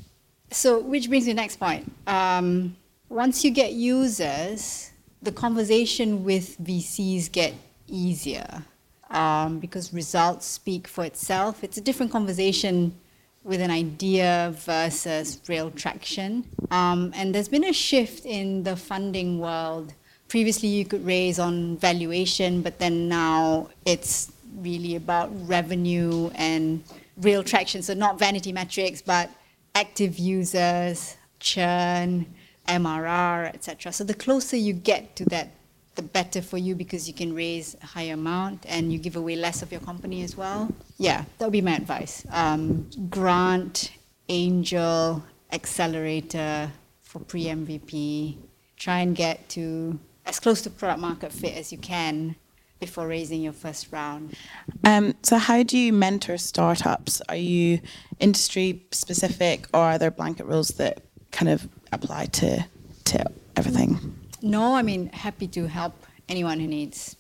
So, 0.50 0.80
which 0.80 1.10
brings 1.10 1.26
me 1.26 1.32
to 1.32 1.36
the 1.36 1.42
next 1.42 1.58
point. 1.58 1.92
Um, 2.08 2.76
once 3.14 3.46
you 3.46 3.52
get 3.52 3.74
users, 3.74 4.92
the 5.22 5.32
conversation 5.32 6.24
with 6.24 6.60
VCs 6.64 7.32
get 7.32 7.54
easier 7.88 8.64
um, 9.12 9.60
because 9.60 9.94
results 9.94 10.48
speak 10.48 10.88
for 10.88 11.06
itself. 11.06 11.64
It's 11.64 11.78
a 11.78 11.82
different 11.82 12.12
conversation 12.12 12.96
with 13.44 13.62
an 13.62 13.70
idea 13.70 14.56
versus 14.66 15.40
real 15.48 15.70
traction. 15.70 16.44
Um, 16.72 17.14
and 17.16 17.36
there's 17.36 17.50
been 17.50 17.66
a 17.66 17.74
shift 17.74 18.26
in 18.26 18.64
the 18.64 18.76
funding 18.76 19.38
world. 19.38 19.94
Previously, 20.28 20.70
you 20.70 20.84
could 20.84 21.06
raise 21.06 21.38
on 21.38 21.78
valuation, 21.78 22.64
but 22.64 22.80
then 22.80 23.08
now 23.08 23.70
it's 23.86 24.32
really 24.58 24.96
about 24.96 25.30
revenue 25.48 26.32
and 26.34 26.84
real 27.18 27.44
traction. 27.44 27.84
So, 27.84 27.94
not 27.94 28.18
vanity 28.18 28.52
metrics, 28.52 29.04
but 29.04 29.30
active 29.76 30.18
users, 30.18 31.16
churn, 31.40 32.26
MRR, 32.68 33.54
etc. 33.54 33.92
So, 33.92 34.04
the 34.04 34.14
closer 34.14 34.58
you 34.58 34.74
get 34.74 35.16
to 35.18 35.26
that 35.26 35.52
the 35.96 36.02
better 36.02 36.42
for 36.42 36.58
you 36.58 36.76
because 36.76 37.08
you 37.08 37.14
can 37.14 37.36
raise 37.36 37.76
a 37.84 37.86
higher 37.86 38.14
amount 38.14 38.66
and 38.68 38.92
you 38.92 38.98
give 38.98 39.16
away 39.16 39.36
less 39.36 39.62
of 39.62 39.72
your 39.72 39.82
company 39.82 40.24
as 40.24 40.36
well. 40.36 40.74
Yeah, 40.98 41.26
that 41.38 41.46
would 41.46 41.52
be 41.52 41.62
my 41.62 41.76
advice. 41.76 42.26
Um, 42.32 42.90
grant, 43.10 43.92
angel, 44.30 45.24
accelerator 45.52 46.72
for 47.02 47.20
pre 47.20 47.46
MVP. 47.46 48.38
Try 48.78 49.00
and 49.00 49.16
get 49.16 49.48
to 49.50 50.00
as 50.26 50.40
close 50.40 50.62
to 50.64 50.70
product 50.70 51.00
market 51.00 51.32
fit 51.32 51.56
as 51.56 51.72
you 51.72 51.78
can 51.78 52.36
before 52.80 53.08
raising 53.08 53.42
your 53.42 53.54
first 53.54 53.92
round. 53.92 54.36
Um, 54.84 55.14
so, 55.22 55.38
how 55.38 55.64
do 55.64 55.78
you 55.78 55.94
mentor 55.94 56.38
startups? 56.38 57.22
Are 57.30 57.36
you 57.36 57.80
industry 58.20 58.86
specific, 58.92 59.68
or 59.74 59.82
are 59.82 59.98
there 59.98 60.12
blanket 60.12 60.46
rules 60.48 60.70
that 60.70 61.04
kind 61.32 61.50
of 61.50 61.68
apply 61.94 62.26
to 62.26 62.66
to 63.06 63.26
everything? 63.56 64.16
No, 64.42 64.76
I 64.76 64.82
mean, 64.82 65.10
happy 65.14 65.48
to 65.50 65.68
help 65.68 65.94
anyone 66.28 66.60
who 66.60 66.68
needs 66.68 67.16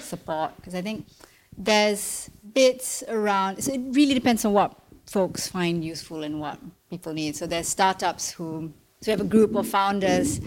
support 0.00 0.56
because 0.56 0.74
I 0.74 0.82
think 0.82 1.06
there's 1.56 2.30
bits 2.52 3.02
around. 3.08 3.62
So 3.62 3.72
it 3.72 3.80
really 3.90 4.14
depends 4.14 4.44
on 4.44 4.52
what 4.52 4.74
folks 5.06 5.46
find 5.46 5.84
useful 5.84 6.22
and 6.22 6.40
what 6.40 6.58
people 6.90 7.12
need. 7.12 7.36
So 7.36 7.46
there's 7.46 7.68
startups 7.68 8.32
who, 8.32 8.72
so 9.00 9.06
we 9.06 9.10
have 9.10 9.20
a 9.20 9.24
group 9.24 9.54
of 9.54 9.68
founders, 9.68 10.40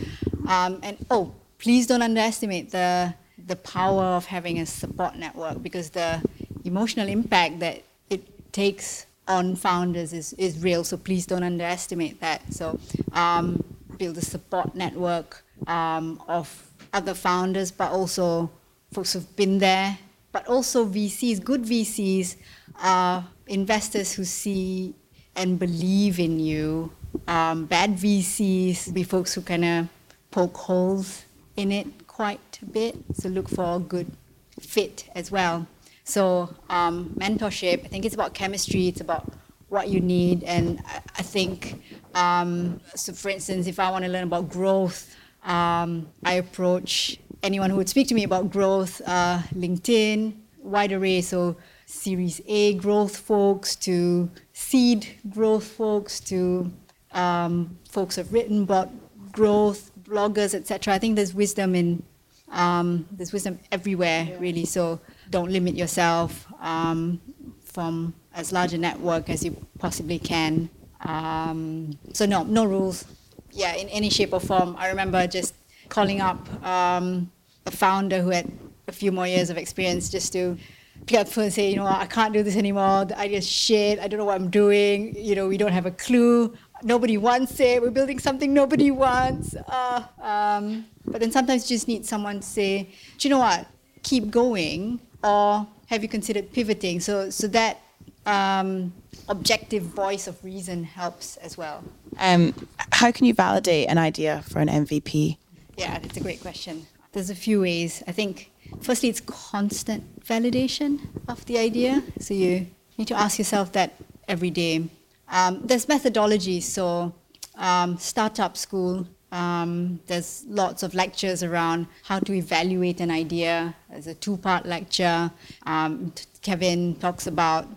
um, 0.48 0.80
and 0.84 0.98
oh, 1.10 1.34
please 1.60 1.88
don't 1.88 2.02
underestimate 2.02 2.72
the 2.72 3.14
the 3.46 3.56
power 3.56 4.04
of 4.04 4.26
having 4.26 4.60
a 4.60 4.66
support 4.66 5.16
network 5.16 5.62
because 5.64 5.92
the 5.92 6.22
emotional 6.66 7.08
impact 7.08 7.60
that 7.60 7.82
it 8.10 8.52
takes 8.52 9.06
on 9.28 9.56
founders 9.56 10.14
is, 10.14 10.34
is 10.34 10.60
real. 10.60 10.84
So 10.84 10.98
please 10.98 11.26
don't 11.26 11.44
underestimate 11.44 12.20
that. 12.22 12.42
So 12.54 12.80
um, 13.14 13.64
build 13.98 14.18
a 14.18 14.22
support 14.22 14.76
network 14.76 15.44
um, 15.68 16.22
of 16.28 16.72
other 16.94 17.14
founders, 17.14 17.72
but 17.72 17.92
also 17.92 18.50
folks 18.94 19.14
who've 19.14 19.36
been 19.36 19.60
there, 19.60 19.98
but 20.32 20.48
also 20.48 20.86
VCs, 20.86 21.44
good 21.44 21.64
VCs, 21.64 22.36
are 22.82 23.26
investors 23.48 24.14
who 24.14 24.24
see 24.24 24.94
and 25.36 25.60
believe 25.60 26.20
in 26.20 26.40
you. 26.40 26.92
Um, 27.28 27.66
bad 27.66 27.98
VCs 27.98 28.94
be 28.94 29.04
folks 29.04 29.34
who 29.34 29.42
kind 29.42 29.66
of 29.66 29.88
poke 30.32 30.58
holes 30.58 31.26
in 31.56 31.72
it 31.72 32.08
quite 32.08 32.60
a 32.62 32.66
bit. 32.66 32.96
So 33.14 33.30
look 33.30 33.50
for 33.50 33.76
a 33.76 33.80
good 33.80 34.12
fit 34.60 35.10
as 35.16 35.32
well. 35.32 35.68
So 36.08 36.56
um, 36.70 37.14
mentorship, 37.20 37.84
I 37.84 37.90
think 37.90 38.06
it's 38.06 38.16
about 38.16 38.34
chemistry. 38.34 38.88
It's 38.88 39.02
about 39.02 39.34
what 39.68 39.90
you 39.90 40.00
need, 40.00 40.42
and 40.46 40.80
I, 40.88 41.02
I 41.18 41.22
think. 41.22 41.84
Um, 42.16 42.80
so, 42.96 43.12
for 43.12 43.28
instance, 43.28 43.68
if 43.68 43.78
I 43.78 43.92
want 43.92 44.06
to 44.06 44.10
learn 44.10 44.24
about 44.24 44.50
growth, 44.50 45.14
um, 45.44 46.08
I 46.24 46.36
approach 46.36 47.20
anyone 47.44 47.70
who 47.70 47.76
would 47.76 47.90
speak 47.90 48.08
to 48.08 48.16
me 48.16 48.24
about 48.24 48.50
growth, 48.50 49.02
uh, 49.06 49.42
LinkedIn, 49.54 50.34
wide 50.60 50.94
array, 50.94 51.20
so 51.20 51.58
Series 51.86 52.40
A 52.48 52.76
growth 52.76 53.18
folks 53.18 53.76
to 53.76 54.32
seed 54.54 55.08
growth 55.30 55.66
folks 55.66 56.22
to 56.22 56.72
um, 57.12 57.78
folks 57.90 58.16
who've 58.16 58.32
written 58.32 58.64
about 58.64 58.90
growth, 59.34 59.92
bloggers, 60.04 60.56
etc. 60.56 60.94
I 60.94 61.00
think 61.00 61.18
there's 61.18 61.34
wisdom 61.34 61.76
in 61.76 62.02
um, 62.50 63.06
there's 63.12 63.34
wisdom 63.34 63.60
everywhere, 63.74 64.38
really. 64.40 64.64
So 64.64 65.02
don't 65.30 65.52
limit 65.52 65.76
yourself 65.76 66.48
um, 66.60 67.22
from 67.64 68.14
as 68.34 68.52
large 68.52 68.74
a 68.74 68.78
network 68.78 69.30
as 69.30 69.44
you 69.44 69.56
possibly 69.80 70.20
can. 70.20 70.70
Um, 71.02 71.98
so 72.14 72.26
no, 72.26 72.44
no 72.44 72.66
rules 72.66 73.06
yeah, 73.52 73.74
in 73.76 73.90
any 73.90 74.10
shape 74.10 74.34
or 74.34 74.40
form. 74.40 74.76
I 74.78 74.90
remember 74.90 75.26
just 75.28 75.56
calling 75.90 76.22
up 76.22 76.48
um, 76.64 77.32
a 77.66 77.72
founder 77.72 78.22
who 78.22 78.30
had 78.30 78.52
a 78.88 78.92
few 78.92 79.12
more 79.12 79.28
years 79.28 79.50
of 79.50 79.58
experience 79.58 80.10
just 80.10 80.34
to 80.34 80.58
pick 81.06 81.20
up 81.20 81.28
the 81.28 81.34
phone 81.34 81.44
and 81.46 81.54
say, 81.54 81.70
you 81.70 81.76
know, 81.76 81.86
I 81.86 82.06
can't 82.06 82.34
do 82.34 82.44
this 82.44 82.56
anymore. 82.56 83.06
The 83.06 83.18
idea's 83.18 83.48
shit. 83.48 84.00
I 84.00 84.08
don't 84.08 84.18
know 84.18 84.26
what 84.26 84.36
I'm 84.36 84.50
doing. 84.50 85.16
You 85.16 85.36
know, 85.36 85.48
we 85.48 85.58
don't 85.58 85.72
have 85.72 85.86
a 85.86 85.92
clue. 85.92 86.56
Nobody 86.84 87.18
wants 87.18 87.60
it. 87.60 87.82
We're 87.82 87.92
building 87.92 88.20
something 88.20 88.54
nobody 88.54 88.92
wants. 88.92 89.56
Uh, 89.56 90.04
um, 90.22 90.86
but 91.06 91.22
then 91.22 91.32
sometimes 91.32 91.70
you 91.70 91.76
just 91.76 91.88
need 91.88 92.06
someone 92.06 92.40
to 92.40 92.46
say, 92.46 92.90
do 93.18 93.28
you 93.28 93.30
know 93.34 93.40
what? 93.40 93.68
Keep 94.04 94.30
going, 94.32 95.02
or 95.24 95.68
have 95.88 96.04
you 96.04 96.10
considered 96.10 96.52
pivoting? 96.54 97.00
So, 97.00 97.30
so 97.30 97.48
that 97.48 97.82
um, 98.26 98.94
objective 99.30 99.84
voice 99.84 100.28
of 100.28 100.44
reason 100.44 100.84
helps 100.84 101.38
as 101.38 101.58
well. 101.58 101.84
Um, 102.18 102.54
how 102.92 103.12
can 103.12 103.26
you 103.26 103.34
validate 103.34 103.90
an 103.90 103.98
idea 103.98 104.44
for 104.50 104.60
an 104.60 104.68
MVP? 104.68 105.38
Yeah, 105.78 106.00
that's 106.00 106.18
a 106.18 106.22
great 106.22 106.42
question. 106.42 106.88
There's 107.14 107.30
a 107.30 107.36
few 107.36 107.62
ways. 107.62 108.04
I 108.08 108.12
think, 108.12 108.52
firstly, 108.82 109.10
it's 109.10 109.22
constant 109.22 110.24
validation 110.24 111.00
of 111.28 111.46
the 111.46 111.58
idea. 111.58 112.04
So 112.20 112.34
you 112.34 112.68
need 112.98 113.08
to 113.08 113.16
ask 113.16 113.38
yourself 113.38 113.72
that 113.74 113.96
every 114.28 114.50
day. 114.50 114.90
Um, 115.30 115.62
there's 115.64 115.86
methodologies. 115.86 116.64
So, 116.64 117.14
um, 117.56 117.98
startup 117.98 118.58
school, 118.58 119.08
um, 119.32 120.00
there's 120.08 120.46
lots 120.48 120.84
of 120.84 120.94
lectures 120.94 121.44
around 121.44 121.88
how 122.04 122.20
to 122.20 122.34
evaluate 122.34 123.02
an 123.02 123.12
idea. 123.12 123.76
There's 123.90 124.08
a 124.08 124.14
two 124.14 124.38
part 124.38 124.66
lecture. 124.66 125.32
Um, 125.66 126.14
Kevin 126.42 126.96
talks 126.96 127.28
about 127.28 127.68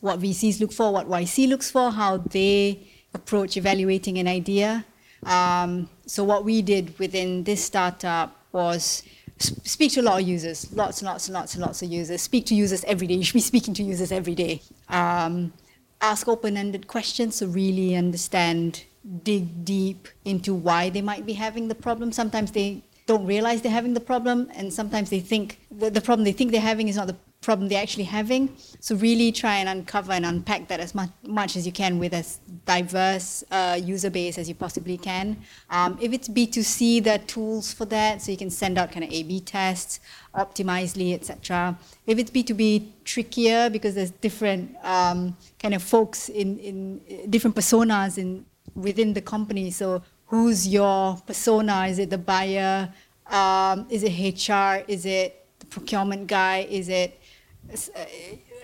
what 0.00 0.20
VCs 0.20 0.60
look 0.60 0.72
for, 0.72 0.92
what 0.92 1.08
YC 1.08 1.48
looks 1.48 1.70
for, 1.70 1.90
how 1.90 2.18
they 2.18 2.86
approach 3.14 3.56
evaluating 3.56 4.18
an 4.18 4.28
idea. 4.28 4.84
Um, 5.24 5.88
so, 6.06 6.24
what 6.24 6.44
we 6.44 6.62
did 6.62 6.98
within 6.98 7.44
this 7.44 7.64
startup 7.64 8.36
was 8.52 9.02
speak 9.38 9.92
to 9.92 10.00
a 10.00 10.02
lot 10.02 10.20
of 10.20 10.28
users, 10.28 10.72
lots 10.72 11.00
and 11.00 11.06
lots 11.06 11.28
and 11.28 11.34
lots 11.34 11.54
and 11.54 11.62
lots 11.62 11.82
of 11.82 11.90
users. 11.90 12.22
Speak 12.22 12.46
to 12.46 12.54
users 12.54 12.84
every 12.84 13.06
day. 13.06 13.14
You 13.14 13.24
should 13.24 13.34
be 13.34 13.40
speaking 13.40 13.74
to 13.74 13.82
users 13.82 14.12
every 14.12 14.34
day. 14.34 14.62
Um, 14.88 15.52
ask 16.00 16.26
open-ended 16.28 16.88
questions 16.88 17.38
to 17.38 17.46
really 17.46 17.94
understand, 17.94 18.84
dig 19.22 19.64
deep 19.64 20.08
into 20.24 20.54
why 20.54 20.90
they 20.90 21.02
might 21.02 21.26
be 21.26 21.32
having 21.32 21.68
the 21.68 21.74
problem. 21.74 22.12
Sometimes 22.12 22.52
they 22.52 22.82
don't 23.06 23.26
realize 23.26 23.62
they're 23.62 23.72
having 23.72 23.94
the 23.94 24.00
problem, 24.00 24.50
and 24.54 24.72
sometimes 24.72 25.10
they 25.10 25.20
think 25.20 25.58
the, 25.70 25.90
the 25.90 26.00
problem 26.00 26.24
they 26.24 26.32
think 26.32 26.52
they're 26.52 26.60
having 26.60 26.88
is 26.88 26.96
not 26.96 27.08
the 27.08 27.16
problem 27.40 27.68
they're 27.68 27.82
actually 27.82 28.04
having. 28.04 28.56
So 28.80 28.94
really 28.94 29.32
try 29.32 29.56
and 29.56 29.68
uncover 29.68 30.12
and 30.12 30.24
unpack 30.24 30.68
that 30.68 30.78
as 30.78 30.94
much, 30.94 31.10
much 31.26 31.56
as 31.56 31.66
you 31.66 31.72
can 31.72 31.98
with 31.98 32.14
as 32.14 32.38
diverse 32.64 33.42
uh, 33.50 33.78
user 33.82 34.10
base 34.10 34.38
as 34.38 34.48
you 34.48 34.54
possibly 34.54 34.96
can. 34.96 35.36
Um, 35.68 35.98
if 36.00 36.12
it's 36.12 36.28
B2C, 36.28 37.02
there 37.02 37.16
are 37.16 37.24
tools 37.24 37.72
for 37.72 37.84
that, 37.86 38.22
so 38.22 38.30
you 38.30 38.38
can 38.38 38.50
send 38.50 38.78
out 38.78 38.92
kind 38.92 39.04
of 39.04 39.12
A/B 39.12 39.40
tests, 39.40 40.00
Optimizely, 40.34 41.12
etc. 41.12 41.76
If 42.06 42.18
it's 42.18 42.30
B2B, 42.30 42.88
trickier 43.04 43.68
because 43.68 43.94
there's 43.94 44.12
different 44.12 44.74
um, 44.82 45.36
kind 45.58 45.74
of 45.74 45.82
folks 45.82 46.30
in, 46.30 46.58
in 46.58 47.28
different 47.28 47.54
personas 47.54 48.16
in 48.16 48.46
within 48.74 49.12
the 49.12 49.20
company. 49.20 49.70
So 49.70 50.02
who's 50.26 50.68
your 50.68 51.16
persona? 51.26 51.86
Is 51.86 51.98
it 51.98 52.10
the 52.10 52.18
buyer? 52.18 52.92
Um, 53.26 53.86
is 53.88 54.02
it 54.02 54.12
HR? 54.12 54.84
Is 54.88 55.06
it 55.06 55.46
the 55.58 55.66
procurement 55.66 56.26
guy? 56.26 56.66
Is 56.68 56.88
it 56.88 57.20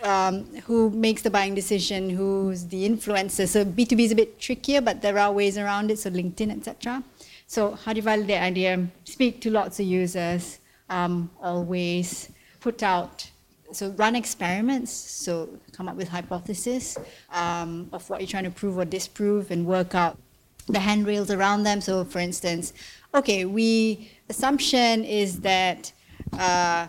um, 0.03 0.45
who 0.67 0.91
makes 0.91 1.23
the 1.23 1.31
buying 1.31 1.55
decision, 1.55 2.11
who's 2.11 2.67
the 2.67 2.89
influencer. 2.89 3.49
So 3.49 3.65
B2B 3.65 4.01
is 4.01 4.13
a 4.13 4.15
bit 4.15 4.39
trickier, 4.39 4.81
but 4.81 5.03
there 5.03 5.19
are 5.19 5.33
ways 5.33 5.59
around 5.59 5.91
it, 5.91 5.99
so 5.99 6.11
LinkedIn, 6.11 6.57
etc. 6.57 7.03
So 7.47 7.73
how 7.73 7.93
do 7.93 7.99
you 7.99 8.03
validate 8.03 8.29
the 8.29 8.43
idea? 8.43 8.87
Speak 9.05 9.41
to 9.43 9.51
lots 9.51 9.81
of 9.81 9.87
users, 9.87 10.61
um, 10.89 11.31
always 11.43 12.31
put 12.61 12.83
out, 12.83 13.31
so 13.73 13.91
run 13.91 14.17
experiments, 14.17 14.91
so 14.91 15.49
come 15.73 15.89
up 15.89 15.97
with 15.97 16.09
hypothesis 16.09 16.97
um, 17.33 17.89
of 17.93 18.09
what 18.09 18.21
you're 18.21 18.29
trying 18.29 18.45
to 18.45 18.51
prove 18.51 18.79
or 18.79 18.85
disprove 18.85 19.51
and 19.51 19.67
work 19.67 19.95
out 19.95 20.19
the 20.67 20.81
handrails 20.81 21.31
around 21.31 21.63
them. 21.63 21.81
So 21.81 22.05
for 22.05 22.19
instance, 22.19 22.73
okay, 23.15 23.45
we, 23.45 24.11
assumption 24.29 25.05
is 25.05 25.41
that 25.41 25.93
uh, 26.39 26.89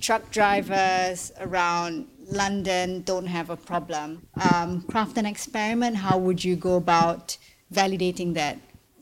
truck 0.00 0.30
drivers 0.30 1.32
around 1.40 2.06
London 2.30 3.02
don't 3.02 3.26
have 3.26 3.50
a 3.50 3.56
problem. 3.56 4.22
Um, 4.52 4.82
craft 4.82 5.16
an 5.18 5.26
experiment. 5.26 5.96
How 5.96 6.18
would 6.18 6.44
you 6.44 6.56
go 6.56 6.76
about 6.76 7.36
validating 7.72 8.34
that? 8.34 8.58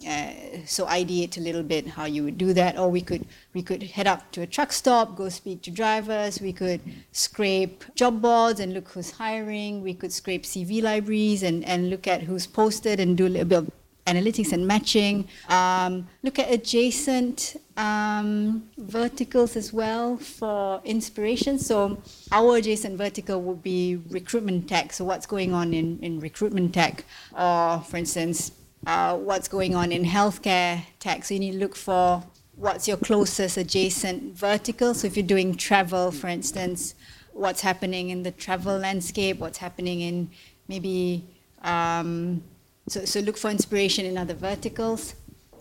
Uh, 0.07 0.31
so 0.67 0.87
ideate 0.87 1.39
a 1.39 1.41
little 1.41 1.63
bit 1.63 1.87
how 1.87 2.05
you 2.05 2.23
would 2.25 2.37
do 2.37 2.53
that, 2.53 2.79
or 2.79 2.91
we 2.91 3.01
could 3.01 3.25
we 3.55 3.63
could 3.63 3.83
head 3.83 4.07
up 4.07 4.31
to 4.33 4.43
a 4.43 4.47
truck 4.47 4.73
stop, 4.73 5.17
go 5.17 5.29
speak 5.29 5.63
to 5.63 5.71
drivers. 5.71 6.41
We 6.41 6.53
could 6.53 6.81
scrape 7.13 7.85
job 7.95 8.21
boards 8.21 8.61
and 8.61 8.75
look 8.75 8.89
who's 8.89 9.13
hiring. 9.13 9.83
We 9.83 9.95
could 9.95 10.13
scrape 10.13 10.45
CV 10.45 10.83
libraries 10.83 11.43
and, 11.43 11.65
and 11.65 11.89
look 11.89 12.07
at 12.07 12.23
who's 12.23 12.47
posted 12.47 13.01
and 13.01 13.17
do 13.17 13.27
a 13.27 13.29
little 13.29 13.49
bit 13.49 13.59
of 13.59 13.71
analytics 14.07 14.53
and 14.53 14.67
matching. 14.67 15.29
Um, 15.49 16.09
look 16.23 16.39
at 16.39 16.51
adjacent 16.51 17.57
um, 17.77 18.69
verticals 18.79 19.57
as 19.57 19.73
well 19.73 20.17
for 20.17 20.81
inspiration. 20.85 21.59
So 21.59 22.03
our 22.33 22.57
adjacent 22.57 22.97
vertical 22.97 23.43
would 23.43 23.63
be 23.63 23.97
recruitment 24.11 24.69
tech. 24.69 24.93
So 24.93 25.05
what's 25.05 25.27
going 25.27 25.53
on 25.53 25.75
in, 25.75 25.99
in 26.01 26.21
recruitment 26.21 26.75
tech? 26.75 27.05
Or 27.37 27.81
for 27.81 27.97
instance, 27.97 28.53
uh, 28.87 29.17
what's 29.17 29.49
going 29.49 29.75
on 29.75 29.93
in 29.93 30.05
healthcare 30.05 30.83
tech. 31.01 31.25
So 31.25 31.35
you 31.35 31.41
need 31.41 31.53
to 31.53 31.59
look 31.59 31.77
for 31.77 32.23
what's 32.55 32.89
your 32.89 32.97
closest 32.97 33.57
adjacent 33.57 34.35
vertical. 34.35 34.95
So 34.95 35.07
if 35.07 35.17
you're 35.17 35.27
doing 35.27 35.57
travel, 35.57 36.11
for 36.11 36.29
instance, 36.29 36.95
what's 37.33 37.61
happening 37.61 38.09
in 38.11 38.23
the 38.23 38.31
travel 38.31 38.79
landscape, 38.79 39.39
what's 39.39 39.59
happening 39.59 40.01
in 40.01 40.31
maybe 40.69 41.25
um, 41.63 42.43
so, 42.89 43.05
so 43.05 43.21
look 43.21 43.37
for 43.37 43.51
inspiration 43.51 44.07
in 44.07 44.17
other 44.17 44.35
verticals 44.35 45.15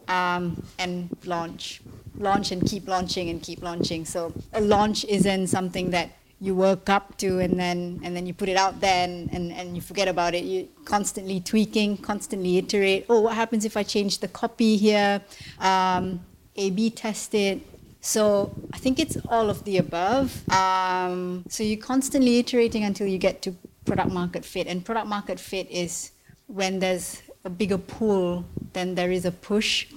um, 0.08 0.64
and 0.78 1.10
launch. 1.26 1.82
Launch 2.18 2.52
and 2.52 2.66
keep 2.66 2.88
launching 2.88 3.30
and 3.30 3.42
keep 3.42 3.62
launching. 3.62 4.06
So 4.06 4.32
a 4.54 4.62
launch 4.62 5.04
isn't 5.06 5.48
something 5.48 5.90
that 5.90 6.12
you 6.42 6.54
work 6.54 6.90
up 6.90 7.18
to 7.18 7.40
and 7.40 7.58
then 7.58 8.00
and 8.04 8.16
then 8.16 8.26
you 8.26 8.34
put 8.34 8.50
it 8.50 8.58
out 8.58 8.82
there 8.82 9.06
and, 9.06 9.32
and, 9.34 9.52
and 9.52 9.76
you 9.76 9.82
forget 9.82 10.08
about 10.08 10.34
it. 10.36 10.44
You 10.44 10.68
constantly 10.84 11.40
tweaking, 11.40 11.98
constantly 11.98 12.58
iterate. 12.58 13.06
Oh, 13.10 13.22
what 13.22 13.36
happens 13.36 13.66
if 13.66 13.78
I 13.78 13.84
change 13.84 14.20
the 14.20 14.28
copy 14.28 14.78
here? 14.78 15.22
Um, 15.60 16.22
A/B 16.56 16.90
test 16.92 17.34
it. 17.34 17.62
So 18.02 18.54
I 18.74 18.78
think 18.78 19.00
it's 19.00 19.18
all 19.30 19.50
of 19.50 19.64
the 19.64 19.78
above. 19.78 20.48
Um, 20.50 21.44
so 21.50 21.64
you're 21.64 21.82
constantly 21.82 22.38
iterating 22.38 22.84
until 22.84 23.08
you 23.08 23.18
get 23.18 23.42
to 23.44 23.56
product 23.86 24.12
market 24.12 24.46
fit, 24.46 24.68
and 24.68 24.84
product 24.86 25.08
market 25.08 25.40
fit 25.40 25.70
is 25.72 26.12
when 26.48 26.80
there's 26.80 27.22
a 27.44 27.50
bigger 27.50 27.78
pull, 27.78 28.46
than 28.74 28.96
there 28.96 29.12
is 29.12 29.26
a 29.26 29.32
push. 29.32 29.88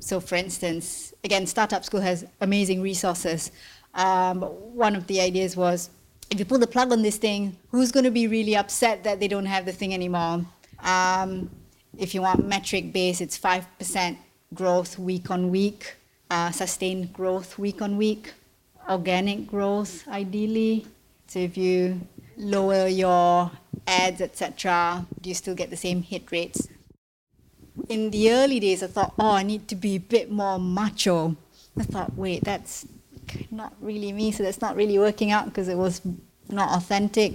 So, 0.00 0.20
for 0.20 0.36
instance, 0.36 1.12
again, 1.24 1.46
Startup 1.46 1.84
School 1.84 2.00
has 2.00 2.24
amazing 2.40 2.80
resources. 2.80 3.50
Um, 3.94 4.42
one 4.42 4.94
of 4.94 5.06
the 5.06 5.20
ideas 5.20 5.56
was 5.56 5.90
if 6.30 6.38
you 6.38 6.44
pull 6.44 6.58
the 6.58 6.66
plug 6.66 6.92
on 6.92 7.02
this 7.02 7.16
thing, 7.16 7.56
who's 7.70 7.90
going 7.90 8.04
to 8.04 8.10
be 8.10 8.26
really 8.26 8.56
upset 8.56 9.04
that 9.04 9.18
they 9.20 9.28
don't 9.28 9.46
have 9.46 9.64
the 9.64 9.72
thing 9.72 9.94
anymore? 9.94 10.44
Um, 10.80 11.50
if 11.96 12.14
you 12.14 12.22
want 12.22 12.46
metric 12.46 12.92
base, 12.92 13.20
it's 13.20 13.38
5% 13.38 14.16
growth 14.54 14.98
week 14.98 15.30
on 15.30 15.50
week, 15.50 15.96
uh, 16.30 16.50
sustained 16.50 17.12
growth 17.12 17.58
week 17.58 17.80
on 17.82 17.96
week, 17.96 18.34
organic 18.88 19.46
growth 19.46 20.06
ideally. 20.08 20.86
So 21.26 21.38
if 21.40 21.56
you 21.56 22.00
lower 22.36 22.86
your 22.86 23.50
ads, 23.86 24.20
etc., 24.20 25.06
do 25.20 25.30
you 25.30 25.34
still 25.34 25.54
get 25.54 25.70
the 25.70 25.76
same 25.76 26.02
hit 26.02 26.30
rates? 26.30 26.68
In 27.88 28.10
the 28.10 28.32
early 28.32 28.60
days, 28.60 28.82
I 28.82 28.88
thought, 28.88 29.14
oh, 29.18 29.32
I 29.32 29.42
need 29.42 29.66
to 29.68 29.74
be 29.74 29.96
a 29.96 30.00
bit 30.00 30.30
more 30.30 30.58
macho. 30.58 31.36
I 31.78 31.84
thought, 31.84 32.14
wait, 32.16 32.44
that's 32.44 32.86
not 33.50 33.74
really 33.80 34.12
me, 34.12 34.32
so 34.32 34.42
that's 34.42 34.60
not 34.60 34.76
really 34.76 34.98
working 34.98 35.30
out 35.30 35.46
because 35.46 35.68
it 35.68 35.76
was 35.76 36.00
not 36.48 36.70
authentic. 36.76 37.32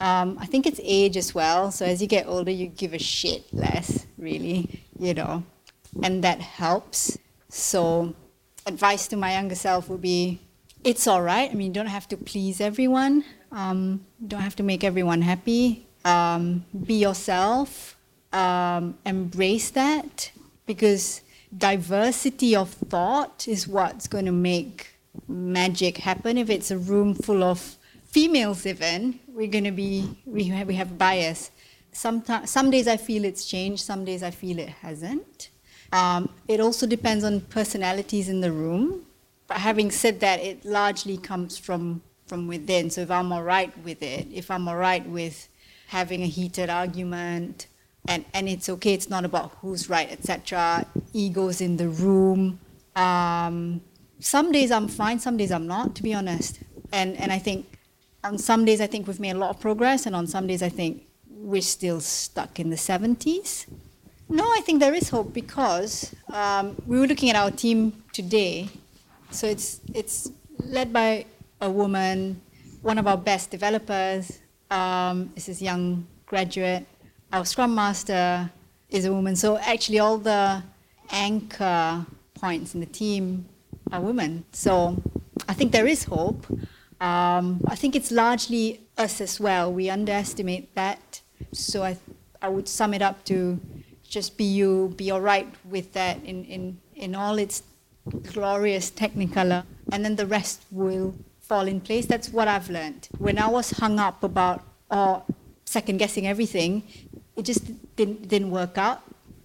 Um, 0.00 0.38
I 0.40 0.46
think 0.46 0.66
it's 0.66 0.80
age 0.82 1.16
as 1.16 1.34
well. 1.34 1.70
So 1.70 1.84
as 1.84 2.00
you 2.00 2.06
get 2.06 2.26
older, 2.26 2.50
you 2.50 2.66
give 2.66 2.94
a 2.94 2.98
shit 2.98 3.52
less, 3.52 4.06
really, 4.16 4.82
you 4.98 5.14
know, 5.14 5.42
and 6.02 6.22
that 6.24 6.40
helps. 6.40 7.18
So, 7.48 8.14
advice 8.66 9.08
to 9.08 9.16
my 9.16 9.32
younger 9.32 9.54
self 9.54 9.88
would 9.88 10.02
be 10.02 10.40
it's 10.84 11.06
all 11.06 11.22
right. 11.22 11.50
I 11.50 11.54
mean, 11.54 11.68
you 11.68 11.72
don't 11.72 11.86
have 11.86 12.08
to 12.08 12.16
please 12.16 12.60
everyone. 12.60 13.24
Um, 13.50 14.06
you 14.20 14.28
don't 14.28 14.40
have 14.40 14.56
to 14.56 14.62
make 14.62 14.84
everyone 14.84 15.22
happy. 15.22 15.86
Um, 16.04 16.64
be 16.86 16.94
yourself. 16.94 17.96
Um, 18.32 18.98
embrace 19.04 19.70
that 19.70 20.30
because 20.66 21.22
diversity 21.56 22.54
of 22.54 22.70
thought 22.70 23.48
is 23.48 23.66
what's 23.66 24.06
going 24.06 24.26
to 24.26 24.32
make 24.32 24.97
magic 25.26 25.98
happen. 25.98 26.38
If 26.38 26.50
it's 26.50 26.70
a 26.70 26.78
room 26.78 27.14
full 27.14 27.42
of 27.42 27.76
females, 28.06 28.66
even 28.66 29.20
we're 29.28 29.50
to 29.50 29.70
be 29.70 30.18
we 30.24 30.44
have, 30.44 30.66
we 30.68 30.74
have 30.74 30.98
bias. 30.98 31.50
Sometimes, 31.92 32.50
some 32.50 32.70
days 32.70 32.86
I 32.86 32.96
feel 32.96 33.24
it's 33.24 33.44
changed. 33.44 33.84
Some 33.84 34.04
days 34.04 34.22
I 34.22 34.30
feel 34.30 34.58
it 34.58 34.68
hasn't. 34.68 35.50
Um, 35.92 36.28
it 36.46 36.60
also 36.60 36.86
depends 36.86 37.24
on 37.24 37.40
personalities 37.40 38.28
in 38.28 38.40
the 38.40 38.52
room. 38.52 39.06
But 39.46 39.58
having 39.58 39.90
said 39.90 40.20
that, 40.20 40.40
it 40.40 40.64
largely 40.64 41.16
comes 41.16 41.56
from 41.56 42.02
from 42.26 42.46
within. 42.46 42.90
So 42.90 43.00
if 43.00 43.10
I'm 43.10 43.32
all 43.32 43.42
right 43.42 43.76
with 43.82 44.02
it, 44.02 44.28
if 44.32 44.50
I'm 44.50 44.68
all 44.68 44.76
right 44.76 45.06
with 45.08 45.48
having 45.88 46.22
a 46.22 46.26
heated 46.26 46.68
argument, 46.68 47.66
and, 48.06 48.24
and 48.32 48.48
it's 48.48 48.68
okay, 48.68 48.94
it's 48.94 49.10
not 49.10 49.24
about 49.24 49.56
who's 49.60 49.88
right, 49.88 50.10
etc. 50.10 50.86
Egos 51.12 51.60
in 51.60 51.76
the 51.76 51.88
room. 51.88 52.60
Um, 52.94 53.80
some 54.20 54.52
days 54.52 54.70
I'm 54.70 54.88
fine, 54.88 55.18
some 55.18 55.36
days 55.36 55.52
I'm 55.52 55.66
not, 55.66 55.94
to 55.96 56.02
be 56.02 56.14
honest. 56.14 56.60
And 56.92 57.16
and 57.16 57.32
I 57.32 57.38
think 57.38 57.78
on 58.24 58.38
some 58.38 58.64
days 58.64 58.80
I 58.80 58.86
think 58.86 59.06
we've 59.06 59.20
made 59.20 59.36
a 59.36 59.38
lot 59.38 59.50
of 59.50 59.60
progress, 59.60 60.06
and 60.06 60.16
on 60.16 60.26
some 60.26 60.46
days 60.46 60.62
I 60.62 60.68
think 60.68 61.02
we're 61.30 61.62
still 61.62 62.00
stuck 62.00 62.58
in 62.58 62.70
the 62.70 62.76
70s. 62.76 63.66
No, 64.28 64.44
I 64.44 64.60
think 64.60 64.80
there 64.80 64.92
is 64.92 65.08
hope 65.08 65.32
because 65.32 66.14
um, 66.32 66.76
we 66.86 66.98
were 66.98 67.06
looking 67.06 67.30
at 67.30 67.36
our 67.36 67.50
team 67.50 68.02
today. 68.12 68.68
So 69.30 69.46
it's 69.46 69.80
it's 69.94 70.30
led 70.58 70.92
by 70.92 71.26
a 71.60 71.70
woman, 71.70 72.40
one 72.82 72.98
of 72.98 73.06
our 73.06 73.16
best 73.16 73.50
developers 73.50 74.38
um, 74.70 75.32
is 75.36 75.46
this 75.46 75.62
young 75.62 76.06
graduate. 76.26 76.86
our 77.32 77.44
Scrum 77.44 77.74
Master 77.74 78.50
is 78.90 79.04
a 79.04 79.12
woman. 79.12 79.36
So 79.36 79.58
actually, 79.58 79.98
all 79.98 80.18
the 80.18 80.62
anchor 81.10 82.06
points 82.34 82.74
in 82.74 82.80
the 82.80 82.86
team 82.86 83.46
are 83.92 84.00
women. 84.00 84.44
So 84.52 85.02
I 85.48 85.54
think 85.54 85.72
there 85.72 85.86
is 85.86 86.04
hope. 86.04 86.46
Um, 87.00 87.60
I 87.66 87.76
think 87.76 87.94
it's 87.94 88.10
largely 88.10 88.80
us 88.96 89.20
as 89.20 89.38
well. 89.38 89.72
We 89.72 89.88
underestimate 89.88 90.74
that. 90.74 91.20
So 91.52 91.84
I, 91.84 91.96
I 92.42 92.48
would 92.48 92.68
sum 92.68 92.94
it 92.94 93.02
up 93.02 93.24
to 93.26 93.60
just 94.02 94.36
be 94.36 94.44
you, 94.44 94.92
be 94.96 95.10
all 95.10 95.20
right 95.20 95.48
with 95.64 95.92
that 95.92 96.22
in, 96.24 96.44
in, 96.44 96.80
in 96.94 97.14
all 97.14 97.38
its 97.38 97.62
glorious 98.32 98.90
technicolor, 98.90 99.64
and 99.92 100.04
then 100.04 100.16
the 100.16 100.26
rest 100.26 100.64
will 100.70 101.14
fall 101.40 101.68
in 101.68 101.80
place. 101.80 102.06
That's 102.06 102.30
what 102.30 102.48
I've 102.48 102.70
learned. 102.70 103.08
When 103.18 103.38
I 103.38 103.48
was 103.48 103.70
hung 103.72 103.98
up 103.98 104.22
about 104.24 104.64
or 104.90 105.22
second 105.64 105.98
guessing 105.98 106.26
everything, 106.26 106.82
it 107.36 107.42
just 107.44 107.64
didn't, 107.96 108.28
didn't 108.28 108.50
work 108.50 108.78
out. 108.78 109.02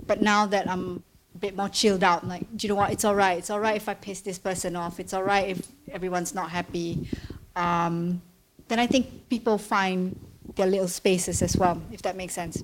But 0.08 0.21
now 0.21 0.45
that 0.47 0.69
I'm 0.69 1.03
a 1.12 1.12
bit 1.43 1.58
more 1.58 1.67
chilled 1.67 2.06
out, 2.06 2.25
like, 2.25 2.43
do 2.56 2.65
you 2.65 2.69
know 2.69 2.79
what? 2.79 2.89
It's 2.91 3.03
all 3.03 3.15
right. 3.15 3.38
It's 3.38 3.49
all 3.49 3.60
right 3.60 3.75
if 3.75 3.89
I 3.89 3.95
piss 3.95 4.21
this 4.21 4.39
person 4.39 4.77
off. 4.77 4.97
It's 4.97 5.13
all 5.13 5.23
right 5.23 5.49
if 5.49 5.60
everyone's 5.91 6.34
not 6.34 6.49
happy. 6.49 7.10
Um, 7.58 8.21
then 8.69 8.79
I 8.79 8.88
think 8.88 9.27
people 9.27 9.58
find 9.58 10.17
their 10.56 10.67
little 10.67 10.88
spaces 10.88 11.41
as 11.41 11.58
well, 11.58 11.82
if 11.91 12.01
that 12.03 12.15
makes 12.15 12.34
sense. 12.34 12.63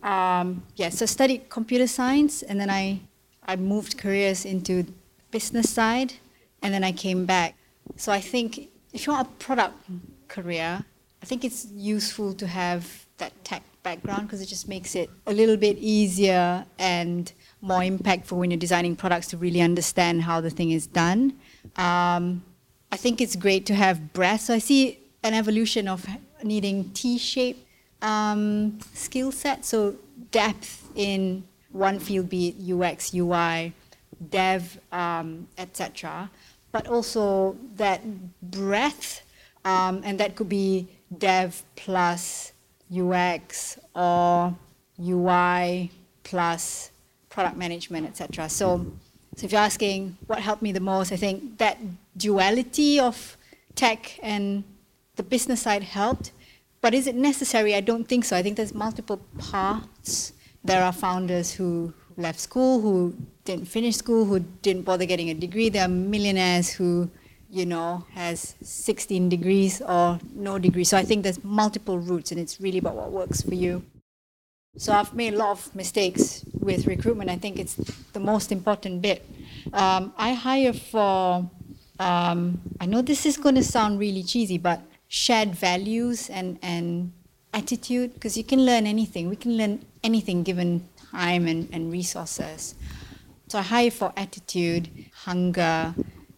Um, 0.00 0.62
yeah, 0.76 0.90
so 0.90 1.02
I 1.02 1.06
studied 1.06 1.48
computer 1.48 1.88
science, 1.88 2.42
and 2.42 2.60
then 2.60 2.70
I, 2.70 3.00
I 3.42 3.56
moved 3.56 3.98
careers 3.98 4.44
into 4.44 4.86
business 5.32 5.68
side, 5.68 6.14
and 6.62 6.72
then 6.72 6.84
I 6.84 6.92
came 6.92 7.26
back. 7.26 7.56
So 7.96 8.12
I 8.12 8.20
think 8.20 8.70
if 8.92 9.06
you 9.06 9.12
want 9.12 9.26
a 9.26 9.30
product 9.44 9.74
career, 10.28 10.84
I 11.20 11.26
think 11.26 11.44
it's 11.44 11.66
useful 11.74 12.32
to 12.34 12.46
have 12.46 13.06
that 13.18 13.32
tech 13.44 13.64
background 13.82 14.22
because 14.22 14.40
it 14.40 14.46
just 14.46 14.68
makes 14.68 14.94
it 14.94 15.10
a 15.26 15.32
little 15.32 15.56
bit 15.56 15.76
easier 15.78 16.64
and 16.78 17.32
more 17.62 17.80
impactful 17.80 18.36
when 18.36 18.50
you're 18.50 18.58
designing 18.58 18.96
products 18.96 19.28
to 19.28 19.36
really 19.38 19.62
understand 19.62 20.22
how 20.22 20.40
the 20.40 20.50
thing 20.50 20.72
is 20.72 20.86
done. 20.86 21.32
Um, 21.76 22.42
I 22.90 22.96
think 22.96 23.20
it's 23.20 23.36
great 23.36 23.64
to 23.66 23.74
have 23.74 24.12
breadth. 24.12 24.42
So 24.42 24.54
I 24.54 24.58
see 24.58 24.98
an 25.22 25.32
evolution 25.32 25.88
of 25.88 26.04
needing 26.42 26.90
T-shaped 26.90 27.64
um, 28.02 28.78
skill 28.92 29.30
set. 29.32 29.64
So 29.64 29.94
depth 30.32 30.90
in 30.96 31.44
one 31.70 31.98
field, 32.00 32.28
be 32.28 32.48
it 32.48 32.72
UX, 32.72 33.14
UI, 33.14 33.72
dev, 34.30 34.78
um, 34.90 35.46
etc. 35.56 36.30
But 36.72 36.88
also 36.88 37.56
that 37.76 38.02
breadth, 38.42 39.22
um, 39.64 40.02
and 40.04 40.18
that 40.18 40.34
could 40.34 40.48
be 40.48 40.88
dev 41.16 41.62
plus 41.76 42.52
UX 42.94 43.78
or 43.94 44.56
UI 45.00 45.90
plus 46.24 46.91
product 47.32 47.56
management, 47.56 48.06
etc. 48.06 48.48
So, 48.48 48.86
so 49.36 49.44
if 49.46 49.52
you're 49.52 49.60
asking 49.72 50.18
what 50.26 50.38
helped 50.38 50.62
me 50.62 50.70
the 50.70 50.86
most, 50.94 51.10
I 51.10 51.16
think 51.16 51.58
that 51.58 51.78
duality 52.16 53.00
of 53.00 53.36
tech 53.74 54.18
and 54.22 54.64
the 55.16 55.22
business 55.22 55.62
side 55.62 55.82
helped. 55.82 56.32
But 56.82 56.94
is 56.94 57.06
it 57.06 57.14
necessary? 57.14 57.74
I 57.74 57.80
don't 57.80 58.06
think 58.06 58.24
so. 58.24 58.36
I 58.36 58.42
think 58.42 58.56
there's 58.56 58.74
multiple 58.74 59.20
paths. 59.38 60.32
There 60.62 60.82
are 60.82 60.92
founders 60.92 61.52
who 61.52 61.94
left 62.16 62.38
school, 62.38 62.80
who 62.80 63.16
didn't 63.44 63.66
finish 63.66 63.96
school, 63.96 64.24
who 64.24 64.40
didn't 64.66 64.82
bother 64.82 65.06
getting 65.06 65.30
a 65.30 65.34
degree. 65.34 65.68
There 65.70 65.84
are 65.84 65.88
millionaires 65.88 66.68
who, 66.70 67.10
you 67.50 67.64
know, 67.66 68.04
has 68.12 68.56
16 68.62 69.28
degrees 69.28 69.80
or 69.80 70.18
no 70.34 70.58
degree. 70.58 70.84
So 70.84 70.98
I 70.98 71.04
think 71.04 71.22
there's 71.22 71.42
multiple 71.42 71.98
routes, 71.98 72.30
and 72.30 72.40
it's 72.40 72.60
really 72.60 72.78
about 72.78 72.96
what 72.96 73.10
works 73.10 73.40
for 73.42 73.54
you. 73.54 73.84
So 74.76 74.92
I've 74.92 75.14
made 75.14 75.34
a 75.34 75.36
lot 75.36 75.50
of 75.50 75.74
mistakes 75.74 76.44
with 76.58 76.86
recruitment. 76.86 77.30
I 77.30 77.36
think 77.36 77.58
it's 77.58 77.74
the 78.12 78.20
most 78.20 78.50
important 78.50 79.02
bit. 79.02 79.24
Um, 79.72 80.12
I 80.16 80.32
hire 80.34 80.72
for. 80.72 81.50
Um, 81.98 82.60
I 82.80 82.86
know 82.86 83.02
this 83.02 83.26
is 83.26 83.36
going 83.36 83.54
to 83.56 83.62
sound 83.62 84.00
really 84.00 84.22
cheesy, 84.22 84.58
but 84.58 84.80
shared 85.08 85.54
values 85.54 86.30
and, 86.30 86.58
and 86.62 87.12
attitude 87.52 88.14
because 88.14 88.36
you 88.36 88.42
can 88.42 88.64
learn 88.64 88.86
anything. 88.86 89.28
We 89.28 89.36
can 89.36 89.56
learn 89.56 89.84
anything 90.02 90.42
given 90.42 90.88
time 91.12 91.46
and, 91.46 91.68
and 91.70 91.92
resources. 91.92 92.74
So 93.48 93.58
I 93.58 93.62
hire 93.62 93.90
for 93.90 94.12
attitude, 94.16 94.88
hunger, 95.12 95.94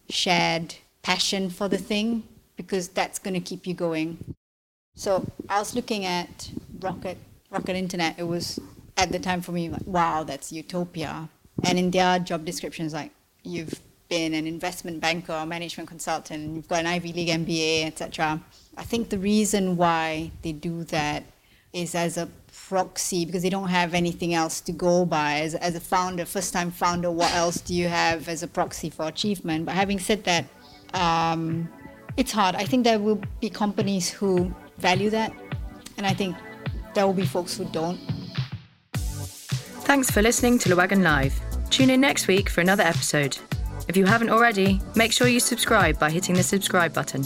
shared 0.09 0.75
passion 1.01 1.49
for 1.49 1.69
the 1.69 1.77
thing 1.77 2.23
because 2.57 2.89
that's 2.89 3.17
going 3.17 3.33
to 3.33 3.39
keep 3.39 3.65
you 3.65 3.73
going. 3.73 4.35
So 4.95 5.25
I 5.47 5.59
was 5.59 5.73
looking 5.73 6.05
at 6.05 6.51
Rocket, 6.81 7.17
Rocket 7.55 7.77
Internet. 7.77 8.15
It 8.17 8.27
was 8.27 8.59
at 8.97 9.13
the 9.13 9.19
time 9.19 9.41
for 9.41 9.53
me 9.53 9.69
like, 9.69 9.85
wow, 9.85 10.23
that's 10.23 10.51
utopia. 10.51 11.29
And 11.63 11.79
in 11.79 11.89
their 11.89 12.19
job 12.19 12.43
descriptions, 12.43 12.93
like 12.93 13.11
you've 13.43 13.79
been 14.09 14.33
an 14.33 14.45
investment 14.45 14.99
banker 14.99 15.31
or 15.31 15.45
management 15.45 15.87
consultant, 15.87 16.55
you've 16.55 16.67
got 16.67 16.81
an 16.81 16.87
Ivy 16.87 17.13
League 17.13 17.29
MBA, 17.29 17.85
etc. 17.85 18.41
I 18.75 18.83
think 18.83 19.09
the 19.09 19.17
reason 19.17 19.77
why 19.77 20.31
they 20.41 20.51
do 20.51 20.83
that 20.85 21.23
is 21.71 21.95
as 21.95 22.17
a 22.17 22.27
proxy 22.67 23.23
because 23.25 23.41
they 23.41 23.49
don't 23.49 23.69
have 23.69 23.93
anything 23.93 24.33
else 24.33 24.59
to 24.61 24.73
go 24.73 25.05
by. 25.05 25.39
As, 25.39 25.55
as 25.55 25.75
a 25.75 25.79
founder, 25.79 26.25
first 26.25 26.51
time 26.51 26.71
founder, 26.71 27.09
what 27.09 27.33
else 27.33 27.61
do 27.61 27.73
you 27.73 27.87
have 27.87 28.27
as 28.27 28.43
a 28.43 28.49
proxy 28.49 28.89
for 28.89 29.07
achievement? 29.07 29.65
But 29.65 29.75
having 29.75 29.99
said 29.99 30.25
that, 30.25 30.45
um, 30.93 31.69
it's 32.17 32.33
hard. 32.33 32.55
I 32.55 32.65
think 32.65 32.83
there 32.83 32.99
will 32.99 33.21
be 33.39 33.49
companies 33.49 34.09
who 34.09 34.53
value 34.77 35.09
that, 35.11 35.33
and 35.97 36.05
I 36.05 36.13
think 36.13 36.35
there 36.95 37.05
will 37.05 37.13
be 37.13 37.25
folks 37.25 37.55
who 37.55 37.65
don't. 37.65 37.99
Thanks 39.85 40.09
for 40.09 40.23
listening 40.23 40.57
to 40.59 40.69
Le 40.69 40.75
Wagon 40.75 41.03
Live. 41.03 41.39
Tune 41.69 41.91
in 41.91 42.01
next 42.01 42.27
week 42.27 42.49
for 42.49 42.61
another 42.61 42.83
episode. 42.83 43.37
If 43.87 43.95
you 43.95 44.05
haven't 44.05 44.31
already, 44.31 44.81
make 44.95 45.11
sure 45.11 45.27
you 45.27 45.39
subscribe 45.39 45.99
by 45.99 46.09
hitting 46.09 46.35
the 46.35 46.41
subscribe 46.41 46.93
button. 46.93 47.23